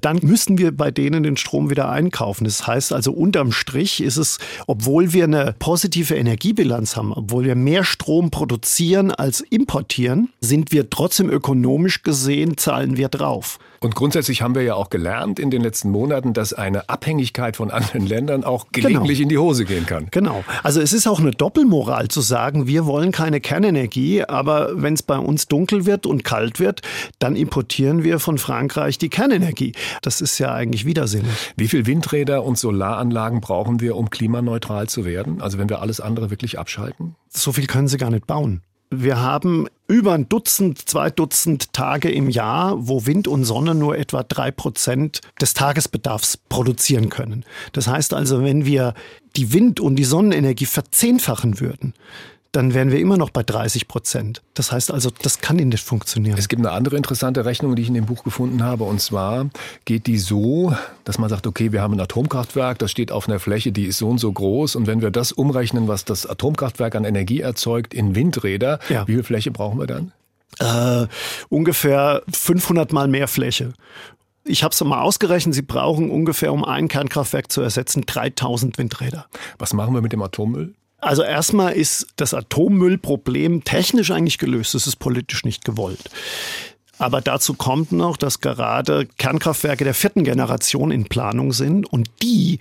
dann 0.00 0.18
müssen 0.22 0.58
wir 0.58 0.76
bei 0.76 0.90
denen 0.90 1.22
den 1.22 1.36
Strom 1.36 1.70
wieder 1.70 1.88
einkaufen. 1.90 2.44
Das 2.44 2.66
heißt 2.66 2.92
also, 2.92 3.12
unterm 3.12 3.52
Strich 3.52 4.02
ist 4.02 4.16
es, 4.16 4.38
obwohl 4.66 5.12
wir 5.12 5.24
eine 5.24 5.54
positive 5.58 6.14
Energiebilanz 6.14 6.96
haben, 6.96 7.12
obwohl 7.12 7.44
wir 7.44 7.54
mehr 7.54 7.84
Strom 7.84 8.30
produzieren 8.30 9.10
als 9.10 9.40
importieren, 9.40 10.30
sind 10.40 10.72
wir 10.72 10.90
trotzdem 10.90 11.30
ökonomisch 11.30 12.02
gesehen, 12.02 12.56
zahlen 12.56 12.96
wir 12.96 13.08
drauf. 13.08 13.58
Und 13.82 13.94
grundsätzlich 13.94 14.42
haben 14.42 14.54
wir 14.54 14.62
ja 14.62 14.74
auch 14.74 14.90
gelernt 14.90 15.38
in 15.38 15.50
den 15.50 15.62
letzten 15.62 15.88
Monaten, 15.88 16.34
dass 16.34 16.52
eine 16.52 16.90
Abhängigkeit 16.90 17.56
von 17.56 17.70
anderen 17.70 18.06
Ländern 18.06 18.44
auch 18.44 18.66
gelegentlich 18.72 19.18
genau. 19.18 19.22
in 19.22 19.28
die 19.30 19.38
Hose 19.38 19.64
gehen 19.64 19.86
kann. 19.86 20.08
Genau. 20.10 20.44
Also 20.62 20.82
es 20.82 20.92
ist 20.92 21.06
auch 21.06 21.18
eine 21.18 21.30
Doppelmoral 21.30 22.08
zu 22.08 22.20
sagen, 22.20 22.66
wir 22.66 22.84
wollen 22.84 23.10
keine 23.10 23.40
Kernenergie, 23.40 24.22
aber 24.24 24.49
wenn 24.74 24.94
es 24.94 25.02
bei 25.02 25.18
uns 25.18 25.48
dunkel 25.48 25.86
wird 25.86 26.06
und 26.06 26.24
kalt 26.24 26.60
wird, 26.60 26.82
dann 27.18 27.36
importieren 27.36 28.04
wir 28.04 28.18
von 28.18 28.38
Frankreich 28.38 28.98
die 28.98 29.08
Kernenergie. 29.08 29.72
Das 30.02 30.20
ist 30.20 30.38
ja 30.38 30.52
eigentlich 30.52 30.84
widersinnig. 30.84 31.32
Wie 31.56 31.68
viel 31.68 31.86
Windräder 31.86 32.44
und 32.44 32.58
Solaranlagen 32.58 33.40
brauchen 33.40 33.80
wir, 33.80 33.96
um 33.96 34.10
klimaneutral 34.10 34.88
zu 34.88 35.04
werden? 35.04 35.40
Also 35.40 35.58
wenn 35.58 35.68
wir 35.68 35.80
alles 35.80 36.00
andere 36.00 36.30
wirklich 36.30 36.58
abschalten? 36.58 37.16
So 37.28 37.52
viel 37.52 37.66
können 37.66 37.88
sie 37.88 37.98
gar 37.98 38.10
nicht 38.10 38.26
bauen. 38.26 38.62
Wir 38.92 39.20
haben 39.20 39.68
über 39.86 40.14
ein 40.14 40.28
Dutzend, 40.28 40.88
zwei 40.88 41.10
Dutzend 41.10 41.72
Tage 41.72 42.10
im 42.10 42.28
Jahr, 42.28 42.88
wo 42.88 43.06
Wind 43.06 43.28
und 43.28 43.44
Sonne 43.44 43.76
nur 43.76 43.96
etwa 43.96 44.24
drei 44.24 44.50
Prozent 44.50 45.20
des 45.40 45.54
Tagesbedarfs 45.54 46.36
produzieren 46.36 47.08
können. 47.08 47.44
Das 47.72 47.86
heißt 47.86 48.12
also, 48.12 48.42
wenn 48.42 48.66
wir 48.66 48.94
die 49.36 49.52
Wind- 49.52 49.78
und 49.78 49.94
die 49.94 50.04
Sonnenenergie 50.04 50.66
verzehnfachen 50.66 51.60
würden, 51.60 51.94
dann 52.52 52.74
wären 52.74 52.90
wir 52.90 52.98
immer 52.98 53.16
noch 53.16 53.30
bei 53.30 53.42
30 53.42 53.86
Prozent. 53.86 54.42
Das 54.54 54.72
heißt 54.72 54.90
also, 54.90 55.10
das 55.22 55.40
kann 55.40 55.56
nicht 55.56 55.84
funktionieren. 55.84 56.36
Es 56.36 56.48
gibt 56.48 56.60
eine 56.60 56.72
andere 56.72 56.96
interessante 56.96 57.44
Rechnung, 57.44 57.76
die 57.76 57.82
ich 57.82 57.88
in 57.88 57.94
dem 57.94 58.06
Buch 58.06 58.24
gefunden 58.24 58.64
habe. 58.64 58.84
Und 58.84 59.00
zwar 59.00 59.50
geht 59.84 60.06
die 60.06 60.18
so, 60.18 60.74
dass 61.04 61.18
man 61.18 61.28
sagt, 61.28 61.46
okay, 61.46 61.70
wir 61.70 61.80
haben 61.80 61.94
ein 61.94 62.00
Atomkraftwerk, 62.00 62.78
das 62.78 62.90
steht 62.90 63.12
auf 63.12 63.28
einer 63.28 63.38
Fläche, 63.38 63.70
die 63.70 63.84
ist 63.84 63.98
so 63.98 64.08
und 64.08 64.18
so 64.18 64.32
groß. 64.32 64.74
Und 64.74 64.86
wenn 64.88 65.00
wir 65.00 65.10
das 65.10 65.30
umrechnen, 65.30 65.86
was 65.86 66.04
das 66.04 66.26
Atomkraftwerk 66.26 66.96
an 66.96 67.04
Energie 67.04 67.40
erzeugt 67.40 67.94
in 67.94 68.14
Windräder, 68.16 68.80
ja. 68.88 69.06
wie 69.06 69.14
viel 69.14 69.22
Fläche 69.22 69.52
brauchen 69.52 69.78
wir 69.78 69.86
dann? 69.86 70.12
Äh, 70.58 71.06
ungefähr 71.48 72.22
500 72.32 72.92
mal 72.92 73.06
mehr 73.06 73.28
Fläche. 73.28 73.74
Ich 74.44 74.64
habe 74.64 74.72
es 74.72 74.82
mal 74.82 75.02
ausgerechnet, 75.02 75.54
Sie 75.54 75.62
brauchen 75.62 76.10
ungefähr, 76.10 76.52
um 76.52 76.64
ein 76.64 76.88
Kernkraftwerk 76.88 77.52
zu 77.52 77.60
ersetzen, 77.60 78.04
3000 78.06 78.78
Windräder. 78.78 79.26
Was 79.58 79.72
machen 79.72 79.94
wir 79.94 80.00
mit 80.00 80.12
dem 80.12 80.22
Atommüll? 80.22 80.74
Also 81.00 81.22
erstmal 81.22 81.72
ist 81.72 82.08
das 82.16 82.34
Atommüllproblem 82.34 83.64
technisch 83.64 84.10
eigentlich 84.10 84.38
gelöst. 84.38 84.74
Das 84.74 84.86
ist 84.86 84.96
politisch 84.96 85.44
nicht 85.44 85.64
gewollt. 85.64 86.10
Aber 86.98 87.22
dazu 87.22 87.54
kommt 87.54 87.92
noch, 87.92 88.18
dass 88.18 88.40
gerade 88.40 89.06
Kernkraftwerke 89.16 89.84
der 89.84 89.94
vierten 89.94 90.24
Generation 90.24 90.90
in 90.90 91.04
Planung 91.04 91.52
sind 91.52 91.90
und 91.90 92.10
die 92.22 92.58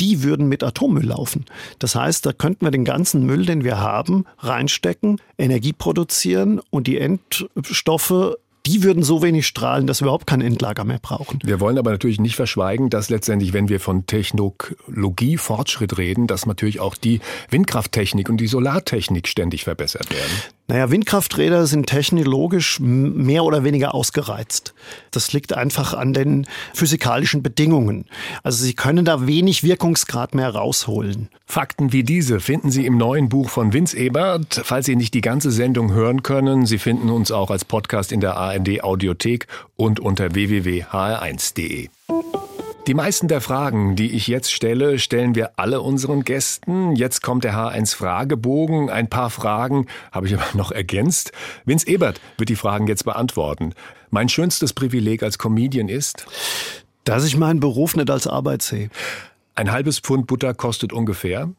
die 0.00 0.22
würden 0.22 0.48
mit 0.48 0.62
Atommüll 0.62 1.06
laufen. 1.06 1.44
Das 1.78 1.94
heißt, 1.94 2.24
da 2.24 2.32
könnten 2.32 2.64
wir 2.64 2.70
den 2.70 2.84
ganzen 2.84 3.24
Müll, 3.26 3.46
den 3.46 3.64
wir 3.64 3.78
haben, 3.78 4.26
reinstecken, 4.38 5.20
Energie 5.36 5.72
produzieren 5.72 6.60
und 6.70 6.86
die 6.86 6.98
Endstoffe 6.98 8.36
die 8.66 8.82
würden 8.82 9.02
so 9.02 9.22
wenig 9.22 9.46
strahlen, 9.46 9.86
dass 9.86 10.00
wir 10.00 10.06
überhaupt 10.06 10.26
kein 10.26 10.40
Endlager 10.40 10.84
mehr 10.84 10.98
brauchen. 11.00 11.38
Wir 11.42 11.60
wollen 11.60 11.78
aber 11.78 11.90
natürlich 11.90 12.20
nicht 12.20 12.36
verschweigen, 12.36 12.90
dass 12.90 13.08
letztendlich, 13.08 13.52
wenn 13.52 13.68
wir 13.68 13.80
von 13.80 14.06
Technologie, 14.06 15.36
Fortschritt 15.36 15.98
reden, 15.98 16.26
dass 16.26 16.46
natürlich 16.46 16.80
auch 16.80 16.94
die 16.94 17.20
Windkrafttechnik 17.50 18.28
und 18.28 18.38
die 18.38 18.46
Solartechnik 18.46 19.28
ständig 19.28 19.64
verbessert 19.64 20.10
werden. 20.10 20.57
Naja, 20.70 20.90
Windkrafträder 20.90 21.66
sind 21.66 21.86
technologisch 21.86 22.78
mehr 22.78 23.42
oder 23.44 23.64
weniger 23.64 23.94
ausgereizt. 23.94 24.74
Das 25.10 25.32
liegt 25.32 25.54
einfach 25.54 25.94
an 25.94 26.12
den 26.12 26.46
physikalischen 26.74 27.42
Bedingungen. 27.42 28.04
Also 28.42 28.62
sie 28.64 28.74
können 28.74 29.06
da 29.06 29.26
wenig 29.26 29.62
Wirkungsgrad 29.62 30.34
mehr 30.34 30.50
rausholen. 30.50 31.30
Fakten 31.46 31.94
wie 31.94 32.02
diese 32.02 32.38
finden 32.40 32.70
Sie 32.70 32.84
im 32.84 32.98
neuen 32.98 33.30
Buch 33.30 33.48
von 33.48 33.72
Vince 33.72 33.96
Ebert. 33.96 34.60
Falls 34.62 34.84
Sie 34.84 34.96
nicht 34.96 35.14
die 35.14 35.22
ganze 35.22 35.50
Sendung 35.50 35.92
hören 35.92 36.22
können, 36.22 36.66
Sie 36.66 36.76
finden 36.76 37.08
uns 37.08 37.32
auch 37.32 37.50
als 37.50 37.64
Podcast 37.64 38.12
in 38.12 38.20
der 38.20 38.36
ARD 38.36 38.84
Audiothek 38.84 39.46
und 39.76 40.00
unter 40.00 40.34
www.hr1.de. 40.34 41.88
Die 42.88 42.94
meisten 42.94 43.28
der 43.28 43.42
Fragen, 43.42 43.96
die 43.96 44.12
ich 44.12 44.28
jetzt 44.28 44.50
stelle, 44.50 44.98
stellen 44.98 45.34
wir 45.34 45.58
alle 45.58 45.82
unseren 45.82 46.24
Gästen. 46.24 46.96
Jetzt 46.96 47.22
kommt 47.22 47.44
der 47.44 47.52
H1 47.52 47.94
Fragebogen. 47.94 48.88
Ein 48.88 49.10
paar 49.10 49.28
Fragen 49.28 49.84
habe 50.10 50.26
ich 50.26 50.32
aber 50.32 50.46
noch 50.54 50.72
ergänzt. 50.72 51.32
Vince 51.66 51.86
Ebert 51.86 52.18
wird 52.38 52.48
die 52.48 52.56
Fragen 52.56 52.86
jetzt 52.86 53.04
beantworten. 53.04 53.74
Mein 54.08 54.30
schönstes 54.30 54.72
Privileg 54.72 55.22
als 55.22 55.36
Comedian 55.36 55.90
ist, 55.90 56.24
dass 57.04 57.26
ich 57.26 57.36
meinen 57.36 57.60
Beruf 57.60 57.94
nicht 57.94 58.08
als 58.10 58.26
Arbeit 58.26 58.62
sehe. 58.62 58.88
Ein 59.54 59.70
halbes 59.70 59.98
Pfund 59.98 60.26
Butter 60.26 60.54
kostet 60.54 60.94
ungefähr. 60.94 61.50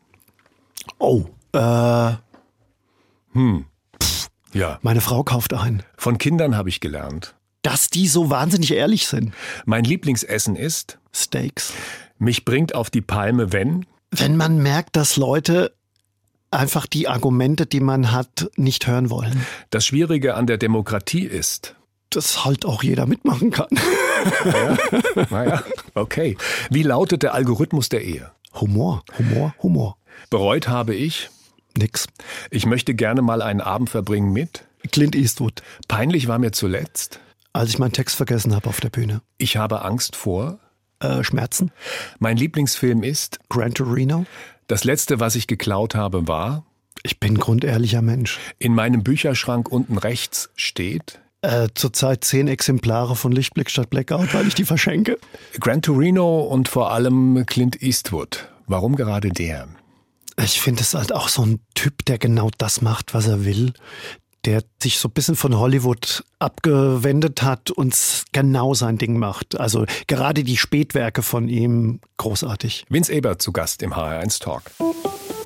Oh, 0.97 1.25
äh. 1.53 2.13
Hm. 3.33 3.65
Pff, 4.01 4.29
ja. 4.53 4.79
Meine 4.81 5.01
Frau 5.01 5.23
kauft 5.23 5.53
ein. 5.53 5.83
Von 5.95 6.17
Kindern 6.17 6.57
habe 6.57 6.69
ich 6.69 6.79
gelernt 6.79 7.35
dass 7.62 7.89
die 7.89 8.08
so 8.08 8.30
wahnsinnig 8.30 8.74
ehrlich 8.74 9.08
sind. 9.08 9.34
Mein 9.65 9.84
Lieblingsessen 9.84 10.56
ist 10.56 11.00
Steaks. 11.13 11.74
Mich 12.17 12.45
bringt 12.45 12.76
auf 12.76 12.89
die 12.89 13.02
Palme, 13.02 13.52
wenn 13.54 13.86
wenn 14.12 14.38
man 14.38 14.62
merkt, 14.62 14.95
dass 14.95 15.17
Leute 15.17 15.72
einfach 16.52 16.88
die 16.88 17.08
Argumente, 17.08 17.65
die 17.65 17.80
man 17.80 18.12
hat, 18.12 18.50
nicht 18.56 18.88
hören 18.88 19.10
wollen. 19.10 19.45
Das 19.69 19.86
Schwierige 19.86 20.36
an 20.36 20.48
der 20.48 20.58
Demokratie 20.58 21.26
ist, 21.26 21.76
dass 22.10 22.43
halt 22.43 22.65
auch 22.65 22.82
jeder 22.82 23.06
mitmachen 23.06 23.52
kann. 23.52 23.69
Naja, 24.43 24.78
naja, 25.30 25.63
okay. 25.93 26.38
Wie 26.69 26.84
lautet 26.84 27.24
der 27.24 27.34
Algorithmus 27.34 27.89
der 27.89 28.04
Ehe? 28.04 28.32
Humor, 28.60 29.04
Humor, 29.17 29.54
Humor. 29.62 29.98
Bereut 30.30 30.67
habe 30.67 30.95
ich? 30.95 31.30
Nix. 31.78 32.08
Ich 32.50 32.65
möchte 32.65 32.95
gerne 32.95 33.22
mal 33.22 33.41
einen 33.41 33.62
Abend 33.62 33.89
verbringen 33.89 34.34
mit? 34.34 34.65
Clint 34.91 35.15
Eastwood. 35.15 35.62
Peinlich 35.88 36.28
war 36.28 36.39
mir 36.39 36.52
zuletzt? 36.52 37.19
Als 37.53 37.69
ich 37.69 37.79
meinen 37.79 37.93
Text 37.93 38.15
vergessen 38.15 38.55
habe 38.55 38.69
auf 38.69 38.79
der 38.79 38.89
Bühne. 38.89 39.21
Ich 39.38 39.57
habe 39.57 39.83
Angst 39.83 40.15
vor? 40.15 40.59
Äh, 40.99 41.23
Schmerzen. 41.23 41.71
Mein 42.19 42.38
Lieblingsfilm 42.38 43.03
ist? 43.03 43.39
Gran 43.49 43.73
Torino. 43.73 44.25
Das 44.67 44.83
letzte, 44.83 45.19
was 45.19 45.35
ich 45.35 45.47
geklaut 45.47 45.95
habe, 45.95 46.27
war? 46.27 46.65
Ich 47.03 47.19
bin 47.19 47.38
grundehrlicher 47.38 48.01
Mensch. 48.01 48.39
In 48.59 48.75
meinem 48.75 49.03
Bücherschrank 49.03 49.71
unten 49.71 49.97
rechts 49.97 50.49
steht? 50.55 51.19
Äh, 51.41 51.69
zurzeit 51.73 52.25
zehn 52.25 52.49
Exemplare 52.49 53.15
von 53.15 53.31
Lichtblick 53.31 53.69
statt 53.69 53.89
Blackout, 53.89 54.33
weil 54.33 54.47
ich 54.47 54.55
die 54.55 54.65
verschenke. 54.65 55.17
Gran 55.59 55.81
Torino 55.81 56.41
und 56.41 56.67
vor 56.67 56.91
allem 56.91 57.45
Clint 57.45 57.81
Eastwood. 57.81 58.49
Warum 58.67 58.97
gerade 58.97 59.29
der? 59.29 59.69
Ich 60.43 60.59
finde 60.59 60.81
es 60.81 60.93
halt 60.93 61.13
auch 61.13 61.29
so 61.29 61.45
ein 61.45 61.62
Typ, 61.75 62.05
der 62.05 62.17
genau 62.17 62.49
das 62.57 62.81
macht, 62.81 63.13
was 63.13 63.27
er 63.27 63.45
will. 63.45 63.73
Der 64.45 64.63
sich 64.82 64.99
so 64.99 65.10
ein 65.10 65.12
bisschen 65.12 65.36
von 65.36 65.58
Hollywood 65.58 66.23
abgewendet 66.39 67.41
hat 67.41 67.71
und 67.71 67.95
genau 68.32 68.73
sein 68.73 68.97
Ding 68.97 69.17
macht. 69.17 69.60
Also 69.60 69.86
gerade 70.08 70.43
die 70.43 70.58
Spätwerke 70.58 71.21
von 71.21 71.49
ihm 71.49 71.99
großartig. 72.17 72.86
Vince 72.89 73.12
Ebert 73.12 73.41
zu 73.41 73.52
Gast 73.52 73.84
im 73.84 73.93
HR1 73.93 74.41
Talk. 74.41 74.63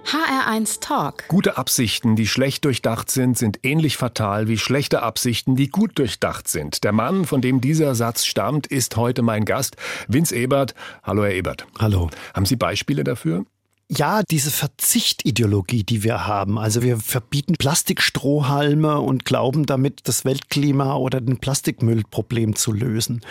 HR1 0.05 0.79
Talk. 0.79 1.27
Gute 1.27 1.57
Absichten, 1.57 2.15
die 2.15 2.27
schlecht 2.27 2.65
durchdacht 2.65 3.09
sind, 3.09 3.37
sind 3.37 3.59
ähnlich 3.63 3.97
fatal 3.97 4.47
wie 4.47 4.57
schlechte 4.57 5.01
Absichten, 5.01 5.55
die 5.55 5.69
gut 5.69 5.97
durchdacht 5.97 6.47
sind. 6.47 6.83
Der 6.83 6.91
Mann, 6.91 7.25
von 7.25 7.41
dem 7.41 7.61
dieser 7.61 7.95
Satz 7.95 8.25
stammt, 8.25 8.67
ist 8.67 8.95
heute 8.95 9.21
mein 9.23 9.45
Gast, 9.45 9.75
Vince 10.07 10.35
Ebert. 10.35 10.75
Hallo, 11.01 11.23
Herr 11.23 11.33
Ebert. 11.33 11.65
Hallo. 11.79 12.09
Haben 12.33 12.45
Sie 12.45 12.57
Beispiele 12.57 13.03
dafür? 13.03 13.45
Ja, 13.95 14.23
diese 14.23 14.49
Verzichtideologie, 14.49 15.83
die 15.83 16.03
wir 16.03 16.25
haben. 16.25 16.57
Also 16.57 16.81
wir 16.81 16.97
verbieten 16.97 17.55
Plastikstrohhalme 17.59 18.99
und 18.99 19.25
glauben 19.25 19.65
damit, 19.65 20.01
das 20.07 20.25
Weltklima 20.25 20.95
oder 20.95 21.21
den 21.21 21.37
Plastikmüllproblem 21.37 22.55
zu 22.55 22.71
lösen. 22.71 23.21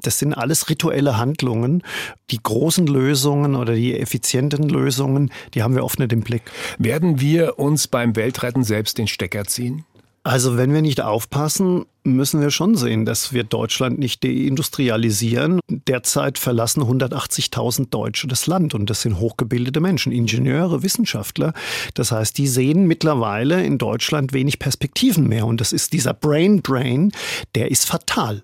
Das 0.00 0.18
sind 0.18 0.32
alles 0.32 0.70
rituelle 0.70 1.18
Handlungen. 1.18 1.82
Die 2.30 2.42
großen 2.42 2.86
Lösungen 2.86 3.56
oder 3.56 3.74
die 3.74 3.98
effizienten 3.98 4.68
Lösungen, 4.68 5.30
die 5.54 5.62
haben 5.62 5.74
wir 5.74 5.84
oft 5.84 5.98
nicht 5.98 6.12
im 6.12 6.20
Blick. 6.20 6.42
Werden 6.78 7.20
wir 7.20 7.58
uns 7.58 7.86
beim 7.86 8.16
Weltretten 8.16 8.64
selbst 8.64 8.98
den 8.98 9.08
Stecker 9.08 9.44
ziehen? 9.44 9.84
Also 10.26 10.56
wenn 10.56 10.74
wir 10.74 10.82
nicht 10.82 11.00
aufpassen, 11.00 11.86
müssen 12.02 12.40
wir 12.40 12.50
schon 12.50 12.74
sehen, 12.74 13.04
dass 13.04 13.32
wir 13.32 13.44
Deutschland 13.44 14.00
nicht 14.00 14.24
deindustrialisieren. 14.24 15.60
Derzeit 15.68 16.36
verlassen 16.36 16.82
180.000 16.82 17.90
Deutsche 17.90 18.26
das 18.26 18.48
Land 18.48 18.74
und 18.74 18.90
das 18.90 19.02
sind 19.02 19.20
hochgebildete 19.20 19.78
Menschen, 19.78 20.10
Ingenieure, 20.10 20.82
Wissenschaftler. 20.82 21.52
Das 21.94 22.10
heißt, 22.10 22.36
die 22.38 22.48
sehen 22.48 22.88
mittlerweile 22.88 23.62
in 23.62 23.78
Deutschland 23.78 24.32
wenig 24.32 24.58
Perspektiven 24.58 25.28
mehr 25.28 25.46
und 25.46 25.60
das 25.60 25.72
ist 25.72 25.92
dieser 25.92 26.12
Brain 26.12 26.60
Drain, 26.60 27.12
der 27.54 27.70
ist 27.70 27.86
fatal. 27.86 28.42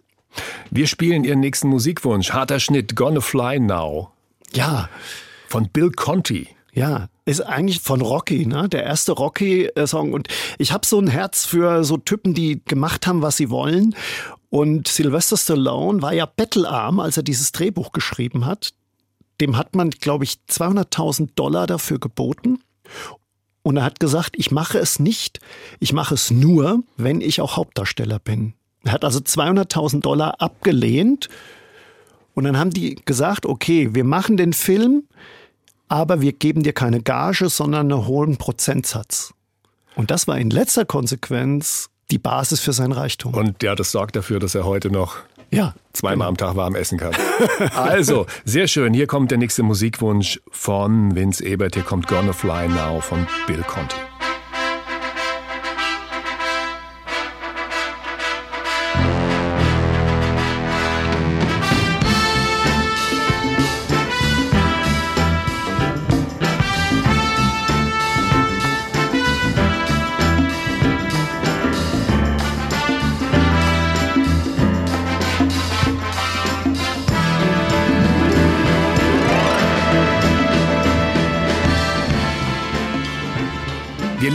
Wir 0.70 0.86
spielen 0.86 1.24
Ihren 1.24 1.40
nächsten 1.40 1.66
Musikwunsch, 1.66 2.30
harter 2.30 2.60
Schnitt, 2.60 2.94
Gonna 2.94 3.20
Fly 3.20 3.58
Now. 3.58 4.12
Ja. 4.54 4.88
Von 5.48 5.68
Bill 5.68 5.90
Conti. 5.90 6.46
Ja, 6.74 7.08
ist 7.26 7.42
eigentlich 7.42 7.80
von 7.80 8.00
Rocky, 8.00 8.46
ne? 8.46 8.68
Der 8.68 8.82
erste 8.84 9.12
Rocky-Song. 9.12 10.12
Und 10.12 10.28
ich 10.58 10.72
habe 10.72 10.86
so 10.86 10.98
ein 10.98 11.06
Herz 11.06 11.44
für 11.44 11.84
so 11.84 11.98
Typen, 11.98 12.32
die 12.32 12.62
gemacht 12.64 13.06
haben, 13.06 13.20
was 13.20 13.36
sie 13.36 13.50
wollen. 13.50 13.94
Und 14.48 14.88
Sylvester 14.88 15.36
Stallone 15.36 16.00
war 16.00 16.14
ja 16.14 16.24
bettelarm, 16.24 16.98
als 16.98 17.16
er 17.16 17.22
dieses 17.22 17.52
Drehbuch 17.52 17.92
geschrieben 17.92 18.46
hat. 18.46 18.72
Dem 19.40 19.56
hat 19.56 19.74
man, 19.74 19.90
glaube 19.90 20.24
ich, 20.24 20.38
200.000 20.48 21.30
Dollar 21.34 21.66
dafür 21.66 21.98
geboten. 21.98 22.60
Und 23.62 23.76
er 23.76 23.84
hat 23.84 24.00
gesagt, 24.00 24.34
ich 24.36 24.50
mache 24.50 24.78
es 24.78 24.98
nicht, 24.98 25.40
ich 25.78 25.92
mache 25.92 26.14
es 26.14 26.30
nur, 26.30 26.82
wenn 26.96 27.20
ich 27.20 27.40
auch 27.40 27.56
Hauptdarsteller 27.56 28.18
bin. 28.18 28.54
Er 28.84 28.92
hat 28.92 29.04
also 29.04 29.20
200.000 29.20 30.00
Dollar 30.00 30.40
abgelehnt. 30.40 31.28
Und 32.34 32.44
dann 32.44 32.58
haben 32.58 32.70
die 32.70 32.96
gesagt, 33.04 33.46
okay, 33.46 33.94
wir 33.94 34.04
machen 34.04 34.36
den 34.36 34.52
Film, 34.52 35.04
aber 35.92 36.22
wir 36.22 36.32
geben 36.32 36.62
dir 36.62 36.72
keine 36.72 37.02
Gage, 37.02 37.50
sondern 37.50 37.92
einen 37.92 38.06
hohen 38.06 38.38
Prozentsatz. 38.38 39.34
Und 39.94 40.10
das 40.10 40.26
war 40.26 40.38
in 40.38 40.48
letzter 40.48 40.86
Konsequenz 40.86 41.90
die 42.10 42.18
Basis 42.18 42.60
für 42.60 42.72
sein 42.72 42.92
Reichtum. 42.92 43.34
Und 43.34 43.62
ja, 43.62 43.74
das 43.74 43.92
sorgt 43.92 44.16
dafür, 44.16 44.38
dass 44.38 44.54
er 44.54 44.64
heute 44.64 44.90
noch 44.90 45.18
ja, 45.50 45.74
zweimal 45.92 46.28
am 46.28 46.38
Tag 46.38 46.56
warm 46.56 46.76
essen 46.76 46.96
kann. 46.96 47.12
also, 47.74 48.24
sehr 48.46 48.68
schön. 48.68 48.94
Hier 48.94 49.06
kommt 49.06 49.30
der 49.30 49.36
nächste 49.36 49.62
Musikwunsch 49.62 50.40
von 50.50 51.14
Vince 51.14 51.44
Ebert. 51.44 51.74
Hier 51.74 51.84
kommt 51.84 52.08
Gonna 52.08 52.32
Fly 52.32 52.68
Now 52.68 53.00
von 53.02 53.26
Bill 53.46 53.62
Conti. 53.62 53.96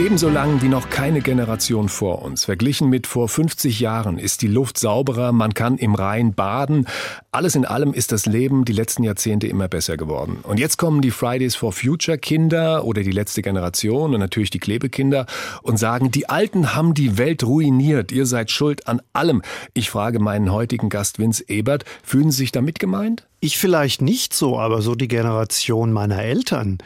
Wir 0.07 0.11
leben 0.11 0.19
so 0.19 0.29
lang 0.29 0.61
wie 0.61 0.69
noch 0.69 0.89
keine 0.89 1.19
Generation 1.19 1.89
vor 1.89 2.21
uns. 2.21 2.45
Verglichen 2.45 2.87
mit 2.87 3.07
vor 3.07 3.27
50 3.27 3.81
Jahren 3.81 4.19
ist 4.19 4.41
die 4.41 4.47
Luft 4.47 4.77
sauberer, 4.77 5.33
man 5.33 5.53
kann 5.53 5.77
im 5.77 5.95
Rhein 5.95 6.33
baden. 6.33 6.87
Alles 7.31 7.55
in 7.55 7.65
allem 7.65 7.91
ist 7.91 8.13
das 8.13 8.25
Leben 8.25 8.63
die 8.63 8.71
letzten 8.71 9.03
Jahrzehnte 9.03 9.47
immer 9.47 9.67
besser 9.67 9.97
geworden. 9.97 10.39
Und 10.43 10.61
jetzt 10.61 10.77
kommen 10.77 11.01
die 11.01 11.11
Fridays 11.11 11.57
for 11.57 11.73
Future 11.73 12.17
Kinder 12.17 12.85
oder 12.85 13.03
die 13.03 13.11
letzte 13.11 13.41
Generation 13.41 14.13
und 14.13 14.21
natürlich 14.21 14.49
die 14.49 14.59
Klebekinder 14.59 15.25
und 15.61 15.77
sagen, 15.77 16.09
die 16.09 16.29
Alten 16.29 16.73
haben 16.73 16.93
die 16.93 17.17
Welt 17.17 17.43
ruiniert, 17.43 18.13
ihr 18.13 18.25
seid 18.25 18.49
schuld 18.49 18.87
an 18.87 19.01
allem. 19.11 19.41
Ich 19.73 19.89
frage 19.89 20.19
meinen 20.19 20.53
heutigen 20.53 20.87
Gast 20.87 21.19
Vince 21.19 21.43
Ebert, 21.49 21.83
fühlen 22.01 22.31
Sie 22.31 22.37
sich 22.37 22.53
damit 22.53 22.79
gemeint? 22.79 23.27
Ich 23.39 23.59
vielleicht 23.59 24.01
nicht 24.01 24.33
so, 24.33 24.57
aber 24.57 24.81
so 24.81 24.95
die 24.95 25.07
Generation 25.07 25.93
meiner 25.93 26.23
Eltern. 26.23 26.79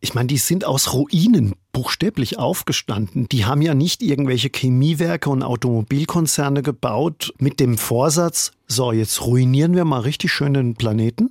Ich 0.00 0.14
meine, 0.14 0.26
die 0.26 0.36
sind 0.36 0.64
aus 0.64 0.92
Ruinen 0.92 1.54
buchstäblich 1.72 2.38
aufgestanden. 2.38 3.28
Die 3.28 3.44
haben 3.44 3.62
ja 3.62 3.74
nicht 3.74 4.02
irgendwelche 4.02 4.50
Chemiewerke 4.54 5.30
und 5.30 5.42
Automobilkonzerne 5.42 6.62
gebaut 6.62 7.32
mit 7.38 7.60
dem 7.60 7.78
Vorsatz, 7.78 8.52
so, 8.68 8.92
jetzt 8.92 9.24
ruinieren 9.24 9.74
wir 9.74 9.84
mal 9.84 10.00
richtig 10.00 10.32
schön 10.32 10.54
den 10.54 10.74
Planeten, 10.74 11.30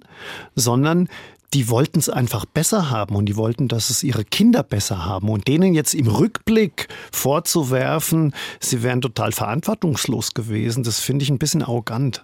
sondern 0.55 1.09
die 1.53 1.69
wollten 1.69 1.99
es 1.99 2.09
einfach 2.09 2.45
besser 2.45 2.89
haben 2.89 3.15
und 3.15 3.27
die 3.27 3.35
wollten, 3.35 3.67
dass 3.67 3.89
es 3.89 4.03
ihre 4.03 4.25
Kinder 4.25 4.63
besser 4.63 5.05
haben. 5.05 5.29
Und 5.29 5.47
denen 5.47 5.73
jetzt 5.73 5.93
im 5.93 6.07
Rückblick 6.07 6.87
vorzuwerfen, 7.11 8.33
sie 8.59 8.83
wären 8.83 9.01
total 9.01 9.31
verantwortungslos 9.31 10.33
gewesen, 10.33 10.83
das 10.83 10.99
finde 10.99 11.23
ich 11.23 11.29
ein 11.29 11.39
bisschen 11.39 11.61
arrogant. 11.61 12.23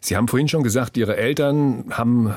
Sie 0.00 0.16
haben 0.16 0.28
vorhin 0.28 0.48
schon 0.48 0.62
gesagt, 0.62 0.96
Ihre 0.96 1.16
Eltern 1.16 1.84
haben 1.90 2.34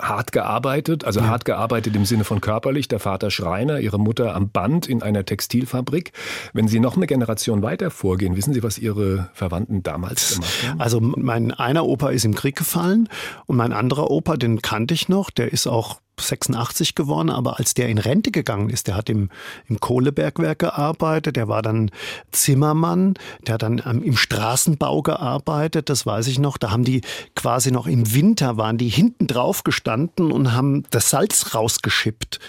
hart 0.00 0.32
gearbeitet, 0.32 1.04
also 1.04 1.20
ja. 1.20 1.26
hart 1.26 1.44
gearbeitet 1.44 1.94
im 1.96 2.04
Sinne 2.04 2.24
von 2.24 2.40
körperlich, 2.40 2.88
der 2.88 2.98
Vater 2.98 3.30
Schreiner, 3.30 3.80
ihre 3.80 3.98
Mutter 3.98 4.34
am 4.34 4.50
Band 4.50 4.86
in 4.86 5.02
einer 5.02 5.24
Textilfabrik. 5.24 6.12
Wenn 6.52 6.68
Sie 6.68 6.80
noch 6.80 6.96
eine 6.96 7.06
Generation 7.06 7.62
weiter 7.62 7.90
vorgehen, 7.90 8.36
wissen 8.36 8.54
Sie, 8.54 8.62
was 8.62 8.78
Ihre 8.78 9.30
Verwandten 9.32 9.82
damals 9.82 10.34
gemacht 10.34 10.68
haben? 10.68 10.80
Also 10.80 11.00
mein 11.00 11.52
einer 11.52 11.84
Opa 11.86 12.10
ist 12.10 12.24
im 12.24 12.34
Krieg 12.34 12.56
gefallen 12.56 13.08
und 13.46 13.56
mein 13.56 13.72
anderer 13.72 14.10
Opa, 14.10 14.36
den 14.36 14.62
kannte 14.62 14.94
ich 14.94 15.08
noch, 15.08 15.30
der 15.30 15.52
ist 15.52 15.66
auch 15.66 16.00
86 16.20 16.94
geworden, 16.94 17.30
aber 17.30 17.58
als 17.58 17.74
der 17.74 17.88
in 17.88 17.98
Rente 17.98 18.30
gegangen 18.30 18.70
ist, 18.70 18.86
der 18.86 18.96
hat 18.96 19.08
im, 19.08 19.30
im 19.66 19.80
Kohlebergwerk 19.80 20.58
gearbeitet, 20.58 21.36
der 21.36 21.48
war 21.48 21.62
dann 21.62 21.90
Zimmermann, 22.30 23.14
der 23.46 23.54
hat 23.54 23.62
dann 23.62 23.82
ähm, 23.84 24.02
im 24.02 24.16
Straßenbau 24.16 25.02
gearbeitet, 25.02 25.88
das 25.88 26.06
weiß 26.06 26.26
ich 26.28 26.38
noch. 26.38 26.58
Da 26.58 26.70
haben 26.70 26.84
die 26.84 27.02
quasi 27.34 27.70
noch 27.70 27.86
im 27.86 28.14
Winter 28.14 28.56
waren 28.56 28.78
die 28.78 28.88
hinten 28.88 29.26
drauf 29.26 29.64
gestanden 29.64 30.32
und 30.32 30.52
haben 30.52 30.84
das 30.90 31.10
Salz 31.10 31.54
rausgeschippt. 31.54 32.40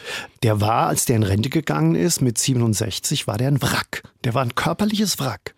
Der 0.43 0.61
war, 0.61 0.87
als 0.87 1.05
der 1.05 1.15
in 1.15 1.23
Rente 1.23 1.49
gegangen 1.49 1.95
ist, 1.95 2.21
mit 2.21 2.37
67, 2.37 3.27
war 3.27 3.37
der 3.37 3.49
ein 3.49 3.61
Wrack. 3.61 4.03
Der 4.23 4.33
war 4.33 4.41
ein 4.41 4.55
körperliches 4.55 5.19
Wrack. 5.19 5.53